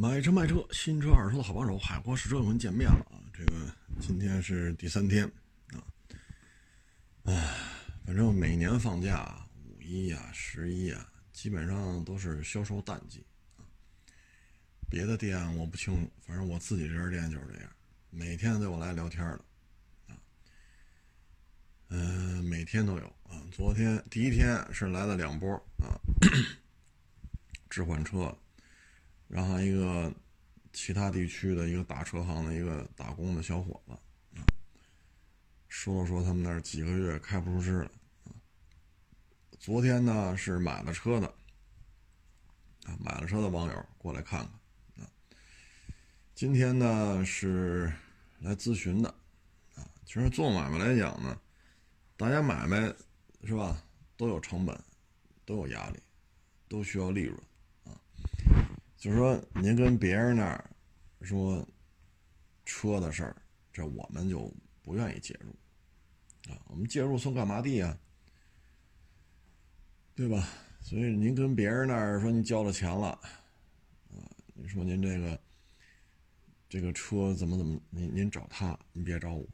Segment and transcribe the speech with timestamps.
[0.00, 3.20] 买车卖车，新车二手车的好帮手，海阔试车又跟见面了啊！
[3.34, 5.30] 这个今天是第三天
[5.74, 5.84] 啊，
[7.24, 7.54] 唉，
[8.06, 13.22] 反正每年放假，五一啊、十一啊，基本上都是销售淡季。
[14.88, 17.70] 别的店我不清楚，反正我自己这家店就是这样，
[18.08, 19.44] 每天都有来聊天的
[20.06, 20.16] 啊，
[21.88, 23.36] 嗯，每天都有啊。
[23.52, 25.92] 昨天第一天是来了两波啊，
[27.68, 28.34] 置换车。
[29.30, 30.12] 然后一个
[30.72, 33.96] 其他地区的一个打车行的一个打工的小伙子，
[35.68, 37.90] 说了说他们那儿几个月开不出支了，
[39.60, 41.28] 昨天呢是买了车的，
[42.86, 44.40] 啊，买了车的网友过来看
[44.96, 45.10] 看，啊，
[46.34, 47.92] 今天呢是
[48.40, 49.08] 来咨询的，
[49.76, 51.40] 啊，其实做买卖来讲呢，
[52.16, 52.92] 大家买卖
[53.44, 53.80] 是吧，
[54.16, 54.76] 都有成本，
[55.44, 56.00] 都有压力，
[56.68, 57.40] 都需要利润。
[59.00, 60.70] 就是说，您跟别人那儿
[61.22, 61.66] 说
[62.66, 63.34] 车的事儿，
[63.72, 64.52] 这我们就
[64.82, 65.50] 不愿意介入
[66.52, 66.60] 啊。
[66.66, 67.98] 我们介入算干嘛的呀？
[70.14, 70.46] 对吧？
[70.82, 73.08] 所以您跟别人那儿说您交了钱了
[74.10, 74.20] 啊，
[74.52, 75.40] 你说您这个
[76.68, 79.48] 这个车怎么怎么，您您找他，您别找我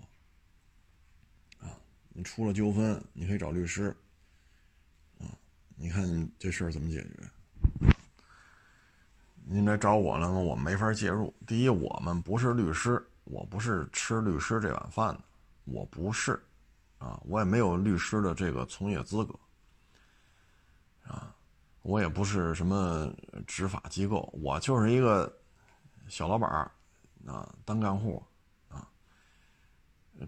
[1.59, 1.79] 啊。
[2.09, 3.97] 你出了纠纷，你可以找律师
[5.21, 5.39] 啊。
[5.77, 7.31] 你看这事儿怎么解决？
[9.49, 11.33] 您来找我了，我没法介入。
[11.47, 15.21] 第一，我们不是律师，我不是吃律师这碗饭的，
[15.67, 16.33] 我不是，
[16.99, 19.39] 啊，我也没有律师的这个从业资格，
[21.07, 21.33] 啊，
[21.83, 23.09] 我也不是什么
[23.47, 25.33] 执法机构，我就是一个
[26.09, 26.51] 小老板，
[27.25, 28.21] 啊，单干户，
[28.69, 28.89] 啊，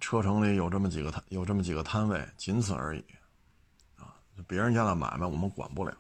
[0.01, 3.05] 车城里有这么几个摊，有这么几个摊位，仅此而已，
[3.97, 4.15] 啊，
[4.47, 5.93] 别人家的买卖我们管不了。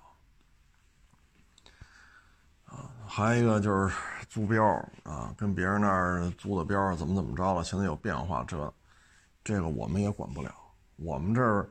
[3.09, 3.97] 还有一个就是
[4.28, 4.64] 租标
[5.03, 7.65] 啊，跟别人那儿租的标怎么怎么着了？
[7.65, 8.73] 现在有变化，这
[9.42, 10.55] 这个我们也管不了。
[10.97, 11.69] 我们这儿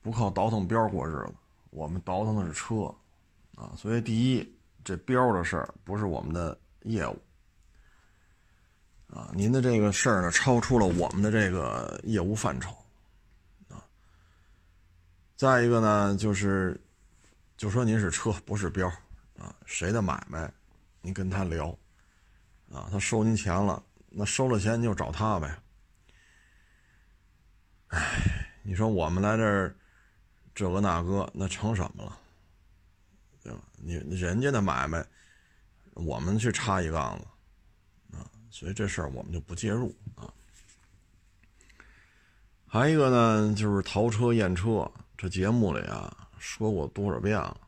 [0.00, 1.34] 不靠倒腾标过日子，
[1.70, 2.92] 我们倒腾的是车
[3.54, 3.72] 啊。
[3.76, 7.16] 所以第一，这标的事儿不是我们的业务
[9.08, 9.30] 啊。
[9.34, 12.74] 您的这个事儿呢，超出了我们的这个业务范畴
[13.68, 13.84] 啊。
[15.36, 16.80] 再一个呢，就是
[17.56, 18.90] 就说您是车，不是标。
[19.44, 20.50] 啊，谁的买卖，
[21.02, 21.68] 你跟他聊，
[22.72, 25.58] 啊，他收您钱了，那收了钱你就找他呗。
[27.88, 29.76] 哎，你说我们来这儿，
[30.54, 32.18] 这个那个，那成什么了？
[33.42, 33.60] 对吧？
[33.76, 35.06] 你人家的买卖，
[35.92, 40.32] 我们去插一杠子，啊，所以这事儿我们就不介入啊。
[42.66, 47.60] 还一个呢，就是淘车验车，这节目里啊说过多少遍了。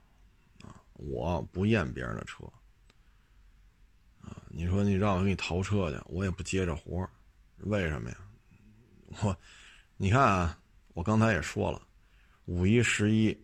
[0.99, 2.45] 我不验别人的车，
[4.21, 7.09] 啊，你说你让我给你淘车去，我也不接这活，
[7.59, 8.17] 为什么呀？
[9.23, 9.37] 我，
[9.97, 10.59] 你看啊，
[10.95, 11.83] 我刚才也说了，
[12.47, 13.37] 五一、十一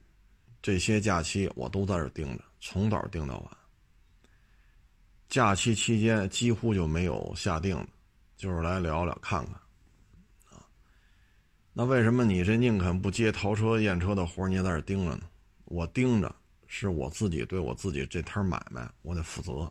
[0.62, 3.56] 这些假期我都在这盯着，从早盯到晚。
[5.28, 7.88] 假期期间几乎就没有下定的，
[8.36, 9.54] 就是来聊聊看看，
[10.50, 10.64] 啊，
[11.74, 15.22] 那为什么你这宁肯不接淘车验车的活，你也在这盯着呢？
[15.66, 16.34] 我盯着。
[16.74, 19.70] 是我自己对我自己这摊买卖，我得负责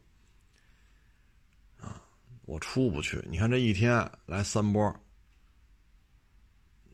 [1.80, 2.00] 啊！
[2.46, 3.20] 我出不去。
[3.28, 4.96] 你看这一天来三波，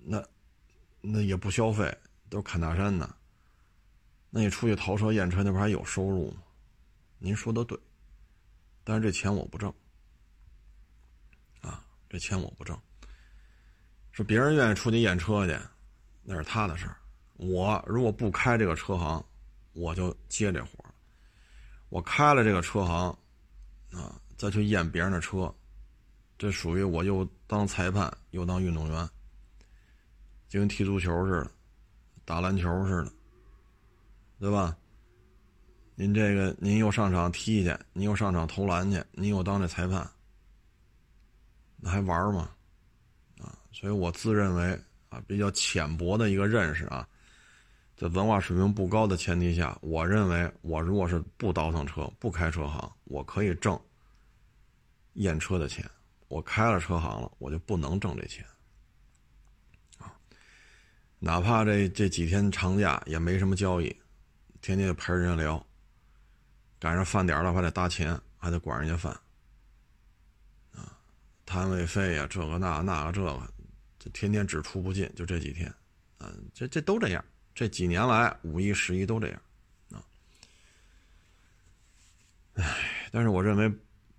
[0.05, 0.25] 那
[1.01, 1.93] 那也不消费，
[2.29, 3.17] 都是砍大山的。
[4.29, 6.41] 那你出去淘车验车，那不还有收入吗？
[7.19, 7.77] 您说的对，
[8.85, 9.69] 但是这钱我不挣
[11.59, 11.85] 啊！
[12.07, 12.79] 这钱我不挣。
[14.13, 15.59] 说别人愿意出去验车去，
[16.23, 16.95] 那是他的事儿。
[17.33, 19.21] 我如果不开这个车行。
[19.77, 20.89] 我就接这活儿，
[21.89, 23.15] 我开了这个车行，
[23.91, 25.53] 啊，再去验别人的车，
[26.35, 29.07] 这属于我又当裁判又当运动员，
[30.49, 31.51] 就跟踢足球似的，
[32.25, 33.11] 打篮球似的，
[34.39, 34.75] 对吧？
[35.93, 40.09] 您这个您又上场踢去，您又上场投篮去，您又当这裁判，
[41.75, 42.49] 那还玩吗？
[43.39, 47.07] 啊，所以我自认为啊比较浅薄的一个认识啊。
[47.97, 53.77] 在文化水平不高的前提下，我认为我如果是不倒腾车、不开车行，我可以挣
[55.13, 55.83] 验车的钱。
[56.27, 58.45] 我开了车行了，我就不能挣这钱
[59.97, 60.13] 啊！
[61.19, 63.95] 哪怕这这几天长假也没什么交易，
[64.61, 65.65] 天天陪人家聊，
[66.79, 69.11] 赶上饭点了还得搭钱，还得管人家饭
[70.73, 70.99] 啊，
[71.45, 73.53] 摊位费呀，这个那那个这个，
[73.97, 75.73] 这天天只出不进，就这几天，
[76.17, 77.25] 啊，这这都这样。
[77.57, 79.41] 这几年来，五一、十一都这样，
[79.89, 79.97] 啊，
[82.53, 83.75] 唉，但是我认为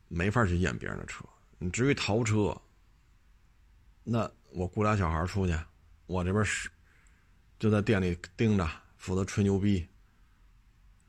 [0.09, 1.25] 没法去验别人的车。
[1.61, 2.61] 你至于淘车，
[4.03, 5.57] 那我雇俩小孩出去，
[6.07, 6.69] 我这边是
[7.61, 9.87] 就在店里盯着，负责吹牛逼，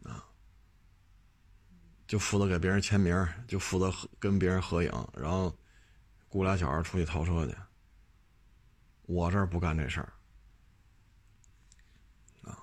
[0.03, 0.23] 啊，
[2.05, 5.57] 就负责给别人签名，就负责跟别人合影，然后
[6.27, 7.55] 雇俩小孩出去淘车去。
[9.07, 10.13] 我这儿不干这事儿，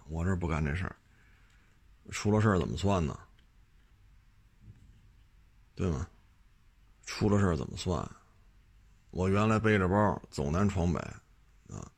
[0.08, 0.96] 我这不干这事儿。
[2.10, 3.18] 出了事儿怎么算呢？
[5.74, 6.08] 对吗？
[7.04, 8.08] 出了事儿怎么算？
[9.10, 10.98] 我原来背着包走南闯北，
[11.68, 11.90] 啊，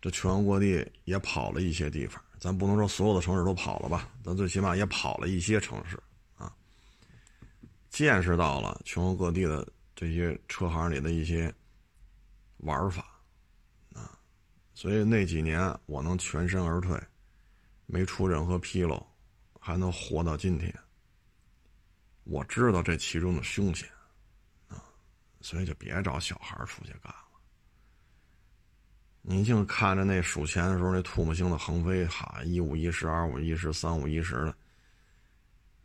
[0.00, 6.00] 这全国各地也跑了一些地方，咱不能说所有的城市都跑了吧，咱最起码也跑了一些城市，
[6.36, 6.54] 啊，
[7.90, 11.52] 见识到了全国各地的这些车行里的一些
[12.58, 13.17] 玩法，
[14.78, 16.96] 所以那几年我能全身而退，
[17.86, 19.04] 没出任何纰漏，
[19.58, 20.72] 还能活到今天。
[22.22, 23.88] 我知道这其中的凶险，
[24.68, 24.80] 啊，
[25.40, 27.40] 所以就别找小孩出去干了。
[29.20, 34.54] 你净看着那数钱的时候，那唾沫星子横飞，哈，一五一十、二五一十、三五一十的，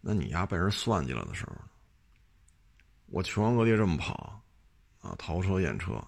[0.01, 1.55] 那你丫被人算计了的时候，
[3.07, 4.39] 我全国各地这么跑，
[5.01, 5.99] 啊，淘车验车，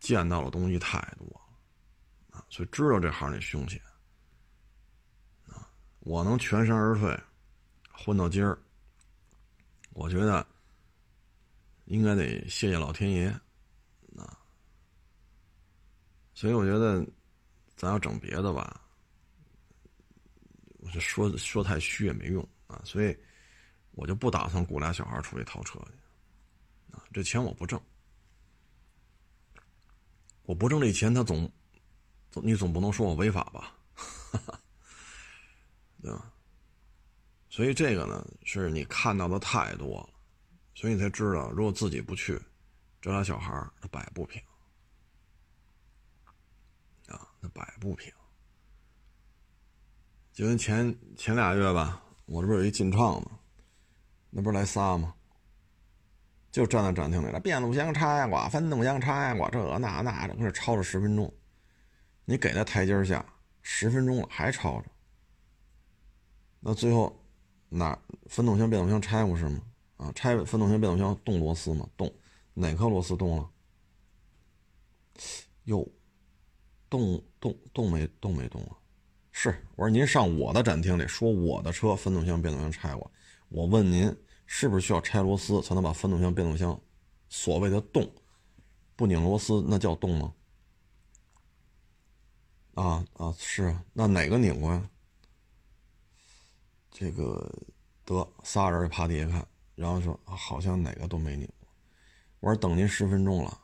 [0.00, 1.43] 见到的东西太多，
[2.54, 3.82] 所以知道这行的凶险，
[5.48, 5.68] 啊，
[5.98, 7.20] 我能全身而退，
[7.90, 8.56] 混到今儿。
[9.92, 10.46] 我觉得
[11.86, 13.26] 应该得谢谢老天爷，
[14.16, 14.38] 啊，
[16.32, 17.04] 所以我觉得
[17.74, 18.80] 咱要整别的吧，
[20.74, 23.18] 我就说说太虚也没用啊，所以
[23.90, 27.82] 我就不打算雇俩小孩出去淘车去，啊，这钱我不挣，
[30.44, 31.50] 我不挣这钱，他总
[32.42, 33.74] 你总不能说我违法吧，
[36.02, 36.32] 对吧？
[37.48, 40.08] 所以这个呢，是你看到的太多了，
[40.74, 42.40] 所以你才知道，如果自己不去，
[43.00, 44.42] 这俩小孩他摆不平
[47.06, 48.12] 啊，他摆不平。
[50.32, 53.38] 就跟前前俩月吧，我这不是有一进畅吗？
[54.30, 55.14] 那不是来仨吗？
[56.50, 61.32] 就站在展厅里了，变速箱拆过，分动箱拆过，这那那的，搁这吵了十分钟。
[62.24, 63.24] 你给他台阶下，
[63.62, 64.86] 十分钟了还吵着，
[66.60, 67.20] 那最后。
[67.76, 69.60] 那分动箱、变速箱拆过是吗？
[69.96, 71.88] 啊，拆分动箱、变速箱动螺丝吗？
[71.96, 72.12] 动，
[72.52, 73.50] 哪颗螺丝动了？
[75.64, 75.84] 哟，
[76.88, 78.78] 动动动没动没动啊？
[79.32, 83.10] 是，我说您上我的展厅里说我的车分动箱、变速箱拆过，
[83.48, 84.14] 我问您
[84.46, 86.80] 是不是需要拆螺丝才能把分动箱、变速箱
[87.28, 88.08] 所谓的动
[88.94, 90.32] 不拧螺丝那叫动吗？
[92.74, 94.90] 啊啊是啊，那哪个拧过呀？
[96.90, 97.52] 这个
[98.04, 101.68] 得仨人趴地下看，然后说好像哪个都没拧过。
[102.40, 103.60] 我说等您十分钟了，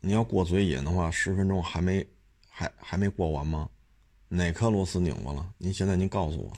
[0.00, 2.06] 你要过嘴瘾的话，十分钟还没
[2.48, 3.68] 还还没过完吗？
[4.28, 5.52] 哪颗螺丝拧过了？
[5.58, 6.52] 您现在您告诉我，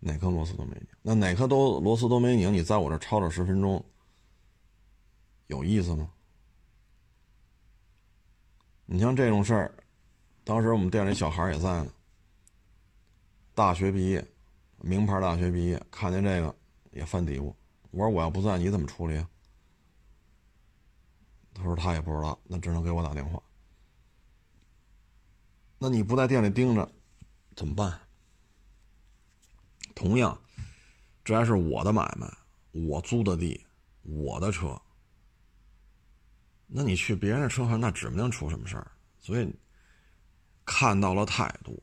[0.00, 0.88] 哪颗螺丝都没拧？
[1.02, 2.52] 那哪颗都螺丝都没拧？
[2.52, 3.84] 你在我这吵吵十分钟，
[5.46, 6.10] 有意思吗？
[8.90, 9.74] 你像这种事儿，
[10.44, 11.92] 当时我们店里小孩也在呢。
[13.54, 14.26] 大学毕业，
[14.78, 16.56] 名牌大学毕业，看见这个
[16.90, 17.54] 也犯嘀咕。
[17.90, 19.28] 我说我要不在，你怎么处理啊？
[21.52, 23.42] 他说他也不知道，那只能给我打电话。
[25.78, 26.90] 那你不在店里盯着，
[27.54, 28.00] 怎么办？
[29.94, 30.40] 同样，
[31.22, 32.26] 这还是我的买卖，
[32.72, 33.66] 我租的地，
[34.00, 34.80] 我的车。
[36.68, 38.86] 那你去别人的车行，那指不定出什么事儿。
[39.18, 39.52] 所以
[40.64, 41.74] 看到了太多。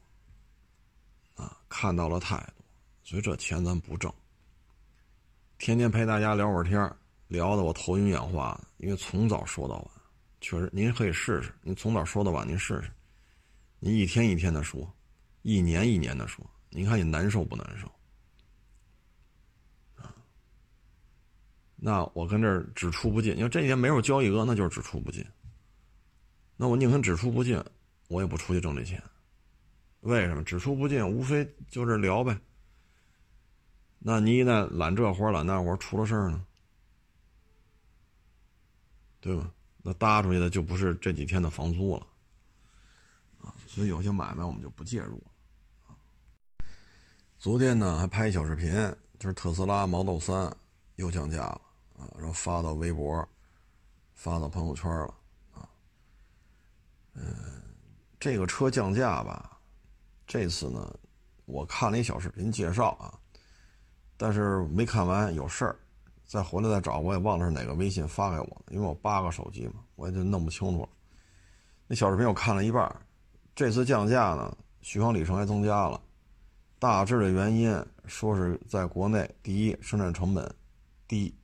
[1.35, 2.63] 啊，看到了太多，
[3.03, 4.13] 所以这钱咱不挣。
[5.57, 6.79] 天天陪大家聊会儿天
[7.27, 9.87] 聊得我头晕眼花，因为从早说到晚，
[10.39, 12.91] 确实您可以试试，您从早说到晚，您试试，
[13.79, 14.89] 您一天一天的说，
[15.41, 17.91] 一年一年的说，您看你难受不难受？
[21.85, 25.23] 那我跟这儿只出不进，因为这几天没有交易额，那就是只出不进。
[26.57, 27.63] 那我宁肯只出不进，
[28.07, 28.99] 我也不出去挣这钱。
[29.99, 31.07] 为什么只出不进？
[31.07, 32.35] 无非就是聊呗。
[33.99, 36.43] 那你一旦揽这活揽那活，出了事儿呢，
[39.19, 39.51] 对吧？
[39.83, 42.07] 那搭出去的就不是这几天的房租了
[43.43, 43.53] 啊。
[43.67, 46.65] 所以有些买卖我们就不介入了。
[47.37, 48.73] 昨天呢还拍一小视频，
[49.19, 50.51] 就是特斯拉 Model 三
[50.95, 51.61] 又降价了
[51.97, 53.27] 啊，然后发到微博，
[54.13, 55.13] 发到朋友圈了
[55.53, 55.69] 啊。
[57.13, 57.25] 嗯，
[58.19, 59.59] 这个车降价吧。
[60.27, 60.93] 这次呢，
[61.45, 63.13] 我看了一小视频介绍啊，
[64.17, 65.75] 但是没看完有事儿，
[66.25, 70.89] 再回来再找，我也忘了是哪个微信发给我的，因为我八个手机嘛，我也就弄不清楚了。
[71.87, 72.93] 那小视频我看了一半，
[73.53, 76.01] 这次降价呢，续航里程还增加了，
[76.79, 80.51] 大致的原因说是在国内，第一生产成本
[81.07, 81.37] 低，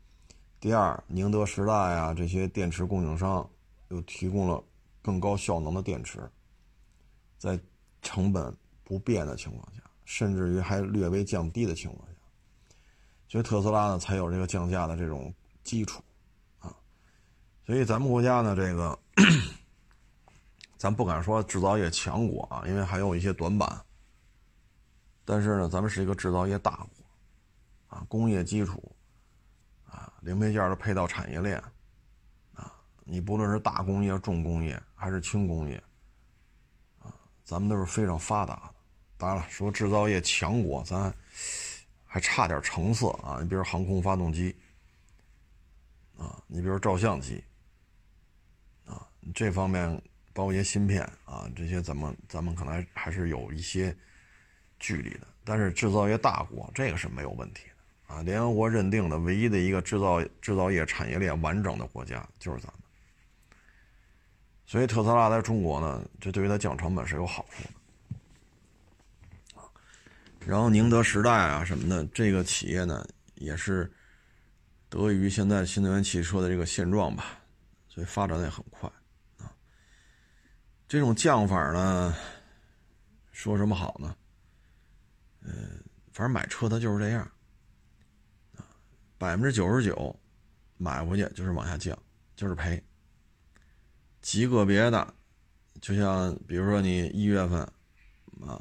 [0.61, 3.49] 第二宁德时代啊这些电池供应商
[3.89, 4.63] 又提供了
[5.01, 6.21] 更高效能的电池，
[7.37, 7.59] 在
[8.01, 12.15] 成本不变的情况下，甚至于还略微降低的情况下，
[13.27, 16.01] 所以特斯拉呢才有这个降价的这种基础
[16.59, 16.73] 啊，
[17.65, 18.97] 所以咱们国家呢这个。
[20.77, 23.85] 咱不敢说制造业强国啊，因为还有一些短板。
[25.23, 28.91] 但是呢，咱们是一个制造业大国，啊，工业基础，
[30.21, 31.61] 零配件的配套产业链，
[32.55, 32.73] 啊，
[33.03, 35.75] 你不论是大工业、重工业还是轻工业，
[36.99, 37.13] 啊，
[37.43, 38.75] 咱们都是非常发达的。
[39.17, 41.13] 当然了，说制造业强国，咱
[42.05, 43.39] 还差点成色啊。
[43.41, 44.55] 你比如航空发动机，
[46.17, 47.43] 啊，你比如照相机，
[48.85, 50.01] 啊，这方面。
[50.33, 53.93] 包括一些芯片啊，这些咱们咱们可能还是有一些
[54.79, 55.27] 距离的。
[55.43, 57.63] 但是制造业大国，这个是没有问题
[58.11, 58.21] 啊。
[58.23, 62.75] 联合国认定的唯一的一个制造制造业产业链完整的国家就是咱们。
[64.65, 67.69] 所以特斯拉在中国呢，这对于它降成本是有好处的
[70.45, 73.91] 然后宁德时代啊什么的，这个企业呢，也是
[74.89, 77.37] 得益于现在新能源汽车的这个现状吧，
[77.87, 78.89] 所以发展的也很快。
[79.37, 79.53] 啊
[80.87, 82.15] 这种降法呢，
[83.31, 84.15] 说什么好呢？
[85.41, 87.31] 嗯，反正买车它就是这样，
[89.21, 90.19] 百分之九十九
[90.77, 91.95] 买回去就是往下降，
[92.35, 92.83] 就是赔。
[94.19, 95.13] 极个别的，
[95.79, 97.61] 就像比如说你一月份
[98.41, 98.59] 啊，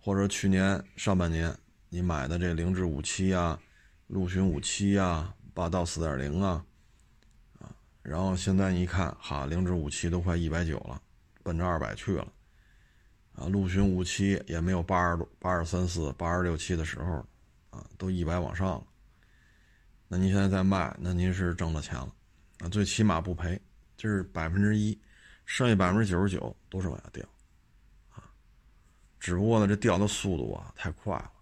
[0.00, 1.56] 或者去年上半年
[1.90, 3.56] 你买的这凌志五七啊、
[4.08, 6.66] 陆巡五七啊、霸道四点零啊，
[7.60, 7.70] 啊，
[8.02, 11.00] 然后现在一看，哈，凌志五七都快一百九了。
[11.44, 12.26] 奔着二百去了，
[13.34, 17.24] 啊，陆巡五七也没有八十多、八十三四、八十六七的时候，
[17.70, 18.84] 啊，都一百往上了。
[20.14, 22.08] 那您现在再卖，那您是挣了钱了，
[22.60, 23.60] 啊，最起码不赔，
[23.96, 24.96] 就是百分之一，
[25.44, 27.26] 剩下百分之九十九都是往下掉，
[28.14, 28.22] 啊，
[29.18, 31.32] 只不过呢，这掉的速度啊太快了。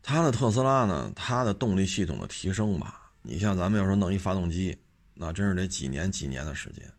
[0.00, 4.74] 它的特斯拉呢，它的动力系统的提升吧，你像咱们要说弄一发动机，
[5.12, 6.90] 那真是得几年几年的时间。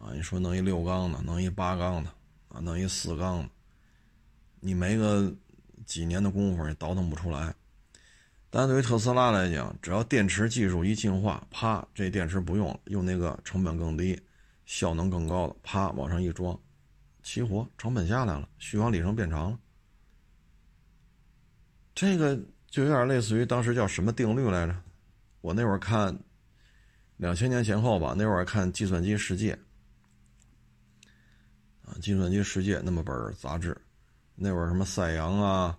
[0.00, 2.10] 啊，你说弄一六缸的，弄一八缸的，
[2.48, 3.48] 啊，弄一四缸的，
[4.58, 5.32] 你没个
[5.84, 7.54] 几年的功夫，你倒腾不出来。
[8.48, 14.18] 但对于特斯拉来讲，只要电池技术一进化，啪，这电池不用了，用那个成本更低、
[14.64, 16.58] 效能更高的，啪往上一装，
[17.22, 19.58] 齐活，成本下来了，续航里程变长了。
[21.94, 22.38] 这个
[22.68, 24.74] 就有点类似于当时叫什么定律来着？
[25.40, 26.18] 我那会儿看，
[27.16, 29.54] 两千年前后吧，那会儿看《计算机世界》。
[31.84, 33.76] 啊，计算机世界那么本杂志，
[34.34, 35.78] 那会儿什么赛扬啊，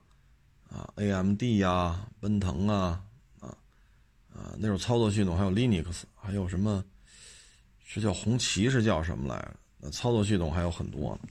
[0.69, 3.01] 啊，AMD 呀，奔腾啊，
[3.39, 3.47] 啊，
[4.33, 6.83] 啊，那种操作系统还有 Linux，还有什么，
[7.83, 9.55] 是叫红旗是叫什么来着？
[9.79, 11.29] 那操作系统还有很多呢。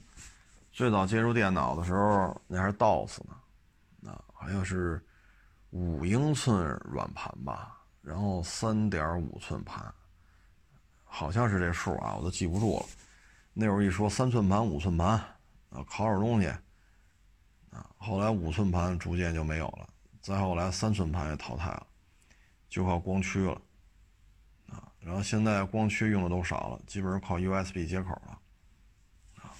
[0.71, 5.03] 最早接触电脑的时候，那还是 DOS 呢，啊，好像是
[5.71, 9.83] 五英寸软盘吧，然后三点五寸盘，
[11.03, 12.85] 好像是这数啊，我都记不住了。
[13.53, 15.09] 那会儿一说三寸盘、五寸盘，
[15.69, 16.47] 啊，拷点东西，
[17.77, 19.87] 啊，后来五寸盘逐渐就没有了，
[20.19, 21.85] 再后来三寸盘也淘汰了，
[22.69, 23.61] 就靠光驱了，
[24.69, 28.41] 啊，然后现在光驱用的都少了，基本上靠 USB 接口了，
[29.43, 29.53] 啊，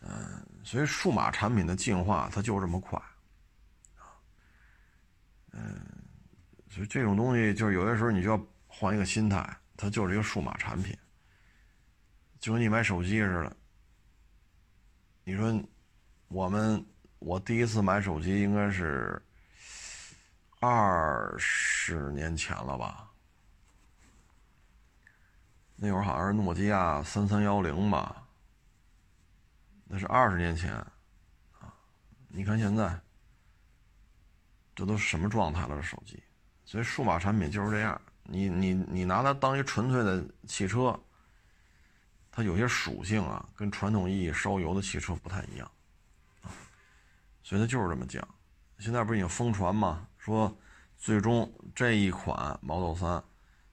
[0.00, 2.98] 嗯，所以数码产品的进化它就这么快，
[3.96, 4.18] 啊，
[5.52, 5.80] 嗯，
[6.68, 10.96] 所以这种东西就是有些时候你就要换一个心态，它就是一个数码产品。
[12.40, 13.56] 就跟你买手机似的，
[15.22, 15.62] 你说
[16.32, 16.82] 我们
[17.18, 19.20] 我第一次买手机应该是
[20.60, 23.10] 二十年前了吧？
[25.76, 28.26] 那会儿好像是诺基亚三三幺零吧，
[29.84, 31.74] 那是二十年前啊！
[32.28, 32.98] 你看现在，
[34.74, 35.76] 这都什么状态了？
[35.76, 36.22] 这手机，
[36.64, 40.98] 所以数码产品就是这样，你你你拿它当一纯粹的汽车。
[42.34, 45.70] 它有些属性啊，跟传统意义烧油的汽车不太一样，
[47.42, 48.26] 所以它就是这么降。
[48.78, 50.06] 现在不是已经疯传吗？
[50.18, 50.56] 说
[50.98, 53.22] 最终这一款 Model 3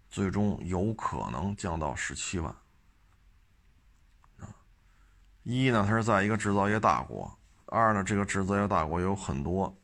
[0.10, 2.54] 最终有可能降到十七万。
[4.40, 4.50] 啊，
[5.44, 9.76] 一呢，它是在一个制造业大国，二呢，这个制造业大国有很多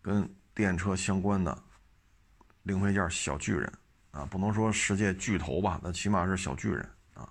[0.00, 1.56] 跟电车相关的
[2.64, 3.72] 零配件小巨人
[4.10, 7.28] 啊，不能说世界巨头吧，那起码是小巨人啊。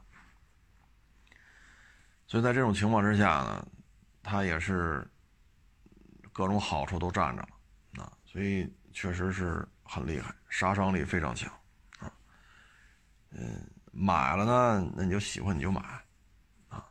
[2.27, 3.67] 所以在这种情况之下呢，
[4.23, 5.05] 它也是
[6.31, 11.51] 各种好处都占着了啊，所以确实是很厉害，杀伤力非常强
[11.99, 12.11] 啊。
[13.31, 15.81] 嗯，买了呢，那你就喜欢你就买
[16.69, 16.85] 啊。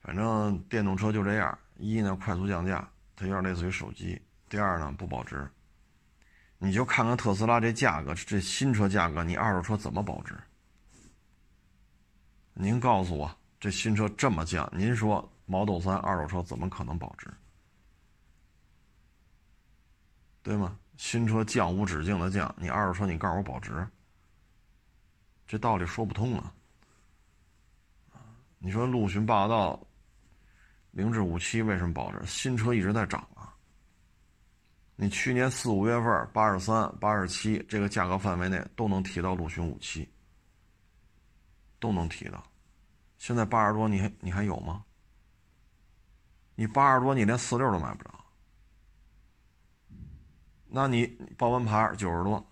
[0.00, 5.48] 反正电动车就这样，一呢快速降价，它有点类似于手机；第二呢不保值。
[6.58, 10.34] 你就看看特斯拉这价格，这新车价格，你二手车怎么保值？
[12.54, 17.28] 您告诉我，这新车这么降，您说 Model 3二手车怎么可能保值？
[20.44, 20.78] 对吗？
[20.96, 23.84] 新车降无止境的降，你二手车你告诉我保值？
[25.46, 26.54] 这道理说不通啊！
[28.58, 29.84] 你说陆巡霸道。
[30.92, 32.24] 零至五七为什么保值？
[32.24, 33.52] 新车一直在涨啊！
[34.94, 40.08] 你去年四五月份八十三、八十七这个价格范围内都能提到陆巡五七，
[41.80, 42.44] 都能提到。
[43.18, 44.84] 现在八十多，你还你还有吗？
[46.54, 48.23] 你八十多，你连四六都买不着。
[50.76, 51.06] 那你
[51.38, 52.44] 报完牌九十多，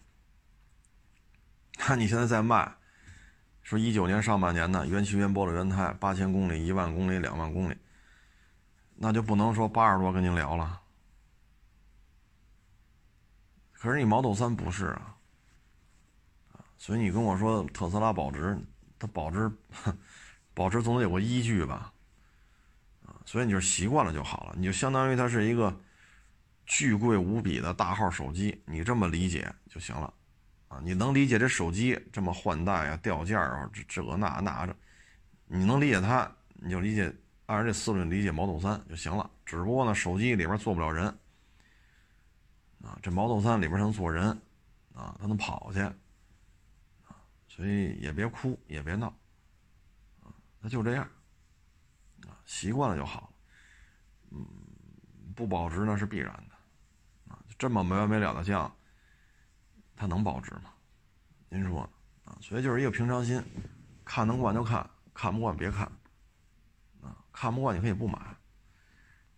[1.89, 2.73] 那你现在在卖，
[3.65, 7.77] 说一九年上半年的原漆原玻璃原胎，八千公里、一万公里、两万公里。
[8.95, 10.81] 那就不能说八十多跟您聊了，
[13.73, 15.17] 可是你 Model 3不是啊，
[16.79, 18.57] 所以你跟我说特斯拉保值，
[19.01, 19.51] 它保值，
[20.55, 21.93] 保值总得有个依据吧，
[23.05, 25.77] 啊，所以你就习惯了就好了，你就相当于它是一个
[26.75, 30.13] 巨贵无比的大号手机，你这么理解就行了，
[30.69, 34.75] 啊，你能理解这手机这么换代啊、掉件啊，这这个那那这，
[35.45, 37.15] 你能理解它，你就理解。
[37.45, 41.07] 按照这思路理解 Model 3就行了，只不过呢，手机里边坐不了人。
[42.83, 44.29] 啊，这 Model 3里边能坐人
[44.95, 45.81] 啊，它能跑去。
[45.81, 49.09] 啊，所以也别哭，也别闹。
[50.23, 51.07] 啊，那就这样。
[52.27, 53.29] 啊，习惯了就好了。
[54.31, 54.47] 嗯，
[55.37, 56.52] 不保值那是必然的，
[57.63, 58.77] 这么没完没了的降，
[59.95, 60.75] 它能保值吗？
[61.49, 61.89] 您说
[62.25, 62.37] 啊？
[62.41, 63.41] 所以就是一个平常心，
[64.05, 65.85] 看能惯就看，看不惯别看。
[67.03, 68.19] 啊看不惯你可以不买，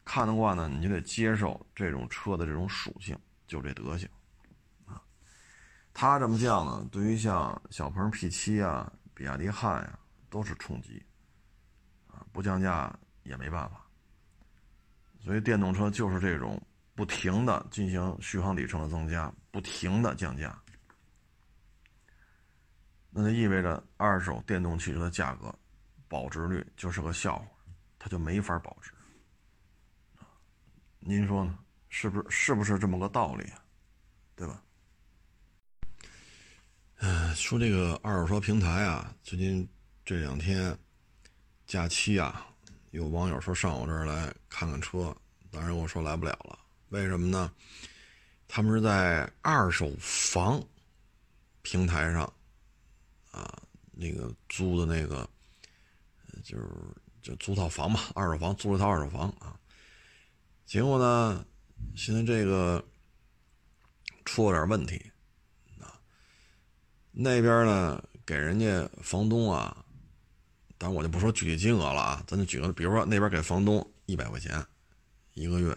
[0.07, 3.15] 看得惯呢你就得接受这种车的这种属性，
[3.47, 4.09] 就这德行，
[4.87, 5.03] 啊，
[5.93, 9.99] 它这么降呢，对于像小鹏 P7 啊、比亚迪汉呀
[10.31, 11.05] 都是冲击，
[12.07, 12.91] 啊，不降价
[13.23, 13.87] 也没办法。
[15.21, 16.59] 所以电动车就是这种
[16.95, 20.57] 不停的进行续航里程的增加，不停的降价，
[23.11, 25.55] 那就意味着二手电动汽车的价格
[26.09, 27.47] 保值率就是个笑话。
[27.97, 28.91] 它就没法保值，
[30.99, 31.59] 您说呢？
[31.89, 33.65] 是不是是不是这么个道理啊？
[34.37, 34.63] 对吧？
[36.97, 39.67] 嗯，说这个二手车平台啊，最近
[40.05, 40.77] 这两天
[41.65, 42.47] 假期啊，
[42.91, 45.17] 有网友说上我这儿来看看车，
[45.51, 46.59] 当然我说来不了了。
[46.95, 47.51] 为什么呢？
[48.47, 50.63] 他们是在二手房
[51.63, 52.23] 平台上
[53.33, 55.29] 啊，那个租的那个，
[56.45, 56.67] 就是。
[57.25, 59.59] 就租套房嘛， 二手房租了套二手房啊，
[60.67, 61.43] 结果呢，
[61.97, 62.85] 现在这个
[64.27, 65.11] 出了点问题
[65.81, 65.99] 啊，
[67.13, 69.87] 那边呢给人家房东啊，
[70.77, 74.63] 当然我就不说具体金额了啊，咱就举个，比如说那边给房东一百块钱
[75.33, 75.75] 一个月，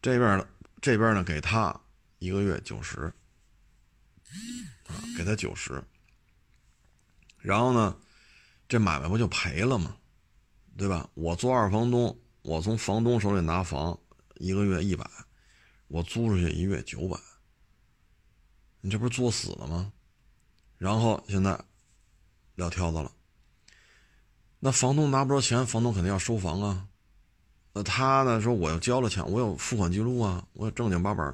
[0.00, 0.48] 这边呢
[0.80, 1.78] 这边呢给他
[2.18, 3.12] 一个月九十
[4.86, 5.82] 啊，给他九十，
[7.38, 7.96] 然后呢，
[8.68, 9.96] 这买卖不就赔了吗？
[10.76, 11.08] 对吧？
[11.14, 13.98] 我做二房东，我从房东手里拿房，
[14.36, 15.08] 一个月一百，
[15.88, 17.18] 我租出去一月九百，
[18.80, 19.92] 你这不是作死了吗？
[20.78, 21.58] 然后现在
[22.54, 23.12] 撂挑子了，
[24.58, 26.87] 那房东拿不着钱，房东肯定要收房啊。
[27.72, 31.32] 那他呢说我要交了钱，我有付款记录啊，我有正经八百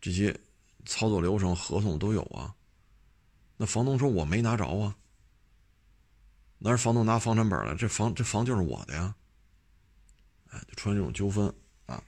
[0.00, 0.38] 这些
[0.84, 2.54] 操作流程、合同都有啊。
[3.56, 4.96] 那房东说我没拿着啊。
[6.62, 9.14] 那是房东拿房产本了，这房这房就是我的呀，
[10.50, 11.50] 哎，就出现这种纠纷
[11.86, 12.02] 啊，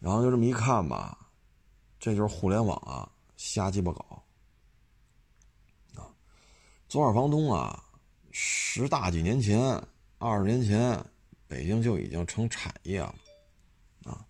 [0.00, 1.16] 然后就这么一看吧，
[2.00, 4.24] 这就是互联网啊，瞎鸡巴搞
[5.94, 6.10] 啊，
[6.88, 7.84] 做二房东啊，
[8.32, 9.80] 十大几年前、
[10.18, 11.00] 二十年前，
[11.48, 13.14] 北京就已经成产业了
[14.04, 14.26] 啊，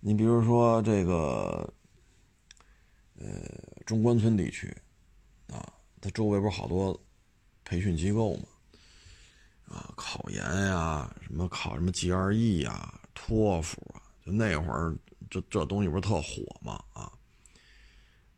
[0.00, 1.72] 你比如说这个，
[3.18, 3.26] 呃，
[3.86, 4.74] 中关村地区
[5.48, 6.98] 啊，它周围不是好多。
[7.66, 8.42] 培训机构嘛，
[9.74, 14.94] 啊，考研呀，什么考什么 GRE 呀，托福啊，就那会儿
[15.30, 17.10] 这这东西不是特火嘛啊。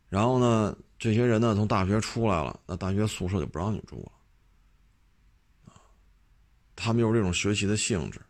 [0.08, 4.12] 然后呢，这些人呢从大学出来了，那大学宿舍就不让你住了。
[6.76, 8.20] 他们又是这种学习的性质，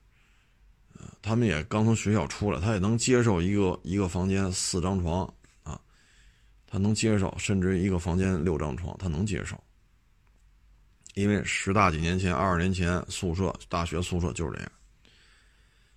[1.21, 5.31] 他们也刚从学校出来，他也能接受一个一个房间四张床
[5.65, 5.79] 啊，
[6.67, 9.61] 他能接受，甚至一个房间六张床，他能接受。
[11.15, 14.73] 因为十大几年前、二十年前，宿舍大学宿舍就是这样。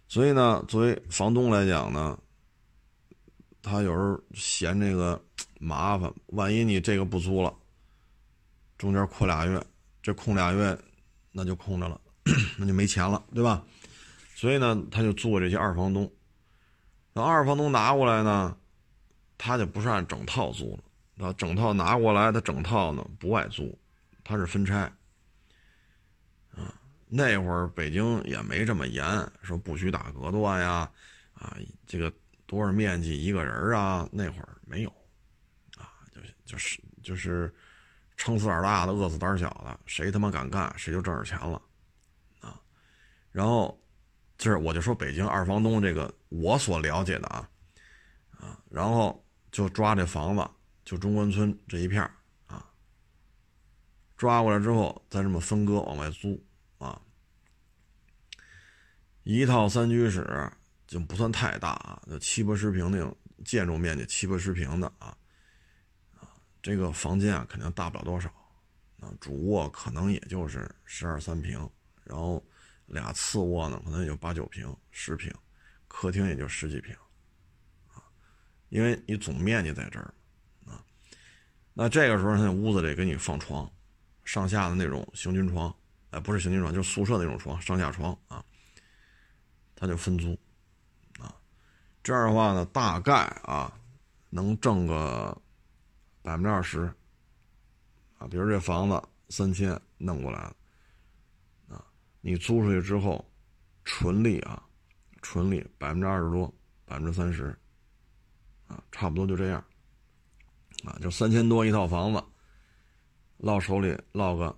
[0.08, 2.18] 所以呢，作为房东来讲呢，
[3.62, 5.22] 他有时候嫌这个
[5.60, 7.54] 麻烦，万一你这个不租了，
[8.78, 9.64] 中间空俩月，
[10.02, 10.76] 这空俩月，
[11.32, 12.00] 那就空着了，
[12.58, 13.64] 那就没钱了，对吧？
[14.36, 16.12] 所以呢，他就租这些二房东。
[17.14, 18.56] 那二房东拿过来呢，
[19.38, 20.80] 他就不是按整套租
[21.18, 23.78] 了，啊，整套拿过来，他整套呢不外租，
[24.24, 24.82] 他是分拆。
[26.56, 26.74] 啊
[27.12, 29.04] 那会儿北京也没这么严，
[29.42, 30.90] 说不许打隔断呀，
[31.34, 32.14] 啊，这个
[32.46, 34.08] 多少面积一个人啊？
[34.12, 34.90] 那会儿没有，
[35.76, 37.52] 啊，就就是就是
[38.16, 41.60] 撑死胆大的，饿死胆小的，谁他妈敢干，谁就挣着钱了，
[43.32, 43.80] 然后，
[44.38, 47.50] 就是我就说北京二房东这个，我所了解的啊，
[48.32, 50.50] 啊，然后就抓这房子，
[50.84, 52.02] 就中关村这一片
[52.48, 52.72] 啊，
[54.18, 56.44] 抓过来之后再这么分割往外租。
[56.80, 57.02] 啊，
[59.24, 60.50] 一套三居室
[60.88, 63.14] 就不算太大啊，就七八十平那种
[63.44, 65.14] 建筑面积七八十平的啊，
[66.18, 68.30] 啊，这个房间啊肯定大不了多少，
[69.02, 71.70] 啊，主卧可能也就是十二三平，
[72.06, 72.42] 然后
[72.90, 75.34] 俩次卧呢可能也就八九平十平，
[75.88, 76.94] 客厅也就十几平，
[77.88, 78.04] 啊，
[78.70, 80.14] 因为你总面积在这儿，
[80.66, 80.84] 啊，
[81.74, 83.72] 那这个时候他那屋子里给你放床，
[84.24, 85.74] 上下的那种行军床。
[86.12, 88.44] 哎，不是行军床，就是宿舍那种床，上下床啊。
[89.76, 90.36] 他就分租，
[91.20, 91.34] 啊，
[92.02, 93.72] 这样的话呢，大概啊，
[94.32, 95.40] 能挣个
[96.24, 96.92] 百分之二十，
[98.18, 99.00] 啊，比如这房子
[99.30, 100.56] 三千弄过来了，
[102.22, 103.30] 你租出去之后，
[103.86, 104.64] 纯利啊，
[105.22, 106.54] 纯利百分之二十多，
[106.86, 107.58] 百分之三十，
[108.68, 109.64] 啊，差不多就这样，
[110.84, 112.24] 啊，就三千多一套房子，
[113.38, 114.58] 落手里落个。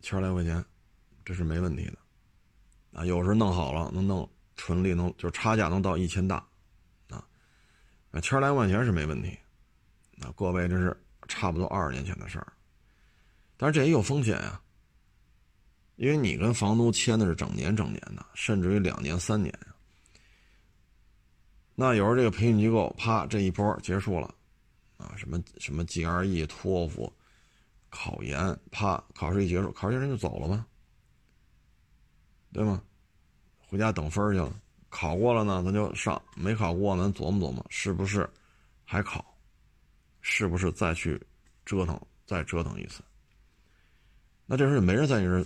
[0.00, 0.64] 千来块钱，
[1.24, 1.98] 这是没问题的，
[2.92, 6.36] 啊，有时候弄好了能弄纯利，能就差价能到一千大，
[7.10, 7.26] 啊，
[8.12, 9.36] 啊，千来块钱是没问题，
[10.20, 10.96] 啊，各位这是
[11.26, 12.52] 差不多二十年前的事儿，
[13.56, 14.62] 但是这也有风险呀，
[15.98, 19.52] 因为你跟房东签的是整年整年的，甚至于两年三年，
[21.74, 24.32] 那有时候这个培训机构啪这一波结束了，
[24.96, 27.12] 啊，什么什么 GRE、托福。
[27.90, 30.66] 考研，啪，考试一结束，考试人就走了吧，
[32.52, 32.82] 对吗？
[33.66, 34.54] 回家等分去了。
[34.90, 38.28] 考过了呢，咱就上；没考过，咱琢磨琢磨，是不是
[38.84, 39.24] 还考？
[40.20, 41.18] 是不是再去
[41.64, 43.02] 折腾，再折腾一次？
[44.44, 45.42] 那这时候也没人在你这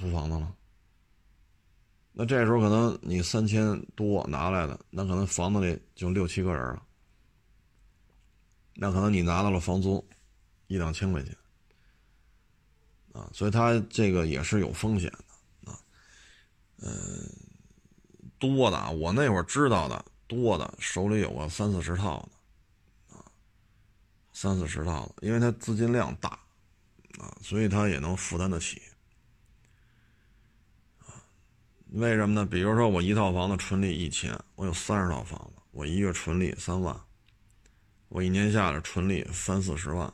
[0.00, 0.56] 租房子了。
[2.12, 6.82] 那这时候可能你三千多拿来的，那可能房子里就六七个人了。
[8.74, 10.04] 那可能你拿到了房租
[10.66, 11.36] 一两千块钱。
[13.12, 15.80] 啊，所以他这个也是有风险的啊，
[16.76, 17.28] 嗯，
[18.38, 22.22] 多的啊，我那会儿知道的多的，手里有个三四十套
[23.10, 23.24] 的，啊，
[24.32, 26.38] 三四十套的，因为他资金量大，
[27.18, 28.80] 啊，所以他也能负担得起，
[31.00, 31.10] 啊，
[31.92, 32.46] 为什么呢？
[32.46, 36.98] 比如说我一套房子纯利一千，我有三十套房子，我一月纯利三万，
[38.08, 40.12] 我一年下来纯利三四十万。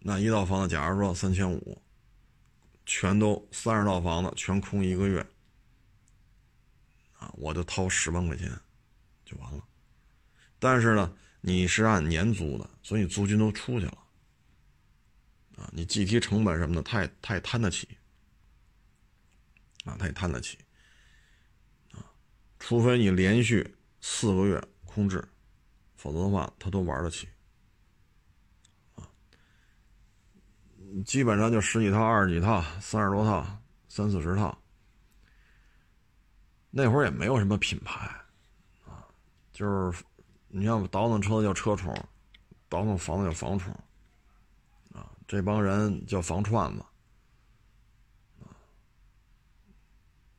[0.00, 1.80] 那一套房子，假如说三千五，
[2.84, 5.26] 全都三十套房子全空一个月，
[7.18, 8.52] 啊，我就掏十万块钱，
[9.24, 9.64] 就完了。
[10.58, 13.98] 但是呢，你是按年租的，所以租金都出去了，
[15.56, 17.88] 啊，你计提成本什么的，他也他也摊得起，
[19.86, 20.58] 啊，他也摊得起，
[21.92, 22.04] 啊，
[22.58, 25.26] 除非你连续四个月空置，
[25.94, 27.26] 否则的话，他都玩得起。
[28.96, 29.08] 啊
[31.04, 33.46] 基本上就十几套、二十几套、三十多套、
[33.88, 34.56] 三四十套。
[36.70, 38.06] 那会儿也没有什么品牌，
[38.84, 39.06] 啊，
[39.52, 40.04] 就是
[40.48, 41.94] 你像倒腾车叫车虫，
[42.68, 43.72] 倒腾房子叫房虫，
[44.92, 46.84] 啊，这帮人叫房串子，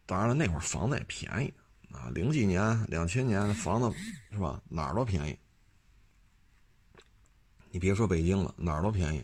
[0.07, 1.53] 当然了，那会儿房子也便宜，
[1.93, 3.95] 啊，零几年、两千年房子
[4.31, 5.37] 是吧，哪儿都便宜。
[7.69, 9.23] 你别说北京了，哪儿都便宜。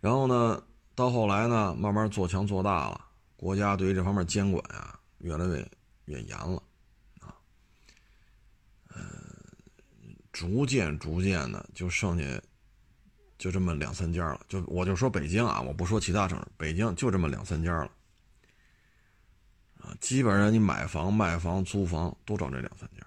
[0.00, 0.62] 然后呢，
[0.94, 3.04] 到后来呢，慢慢做强做大了，
[3.36, 5.70] 国家对于这方面监管啊，越来越
[6.04, 6.62] 越严了，
[7.18, 7.34] 啊，
[8.90, 9.00] 呃，
[10.30, 12.42] 逐渐逐渐的就剩下
[13.36, 14.40] 就这么两三家了。
[14.48, 17.90] 就我就说北京啊，我不说其他城市，北京就这么两三家了，
[20.00, 23.06] 基本上你买房、卖房、租房都找这两三家。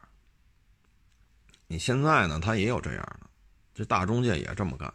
[1.68, 3.30] 你现在呢，他也有这样的，
[3.74, 4.94] 这大中介也这么干，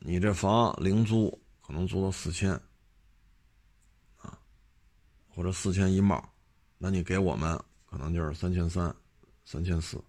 [0.00, 2.60] 你这房零租可能租到四千。
[5.36, 6.32] 或者四千一帽，
[6.78, 8.94] 那你给我们可能就是三千三、
[9.44, 10.00] 三千四，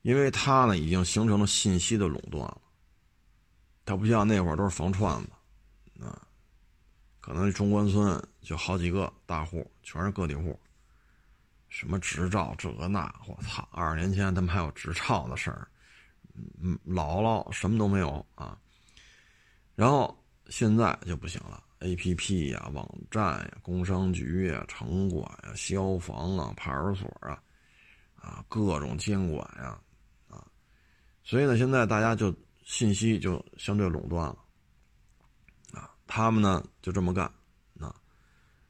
[0.00, 2.60] 因为他呢已经形成了信息的垄断了，
[3.84, 5.30] 他不像那会儿都是房串子，
[6.04, 6.26] 啊，
[7.22, 10.58] 可能中关村就好几个大户，全是个体户，
[11.68, 15.68] 什么执照这个那，我操，二十年前他们还有执照的事儿，
[16.60, 18.58] 嗯，姥姥什么都没有啊，
[19.76, 20.14] 然后
[20.48, 21.62] 现在就不行了。
[21.78, 27.40] A P P 呀，网站呀，工商局呀，城管呀，消防啊，派出所啊，
[28.14, 29.80] 啊，各种监管呀，
[30.28, 30.46] 啊，
[31.24, 32.32] 所以呢，现在大家就
[32.64, 34.38] 信息就相对垄断了，
[36.14, 37.24] 他们呢就这么干，
[37.80, 37.94] 啊，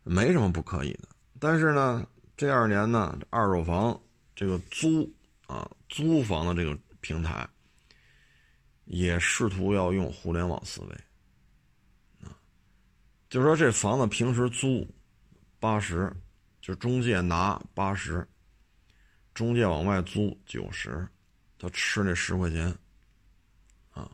[0.05, 1.09] 没什么不可以的。
[1.40, 4.00] 但是呢，这二年呢，二手房
[4.33, 5.12] 这个租
[5.48, 7.44] 啊，租房的这个平台，
[8.85, 10.94] 也试图要用互联网思维。
[12.24, 12.31] 啊
[13.28, 14.88] 就说这房子平时租
[15.59, 16.14] 八十，
[16.61, 18.24] 就中介拿八十，
[19.35, 21.09] 中介往外租九十，
[21.59, 22.72] 他吃那十块钱，
[23.90, 24.09] 啊，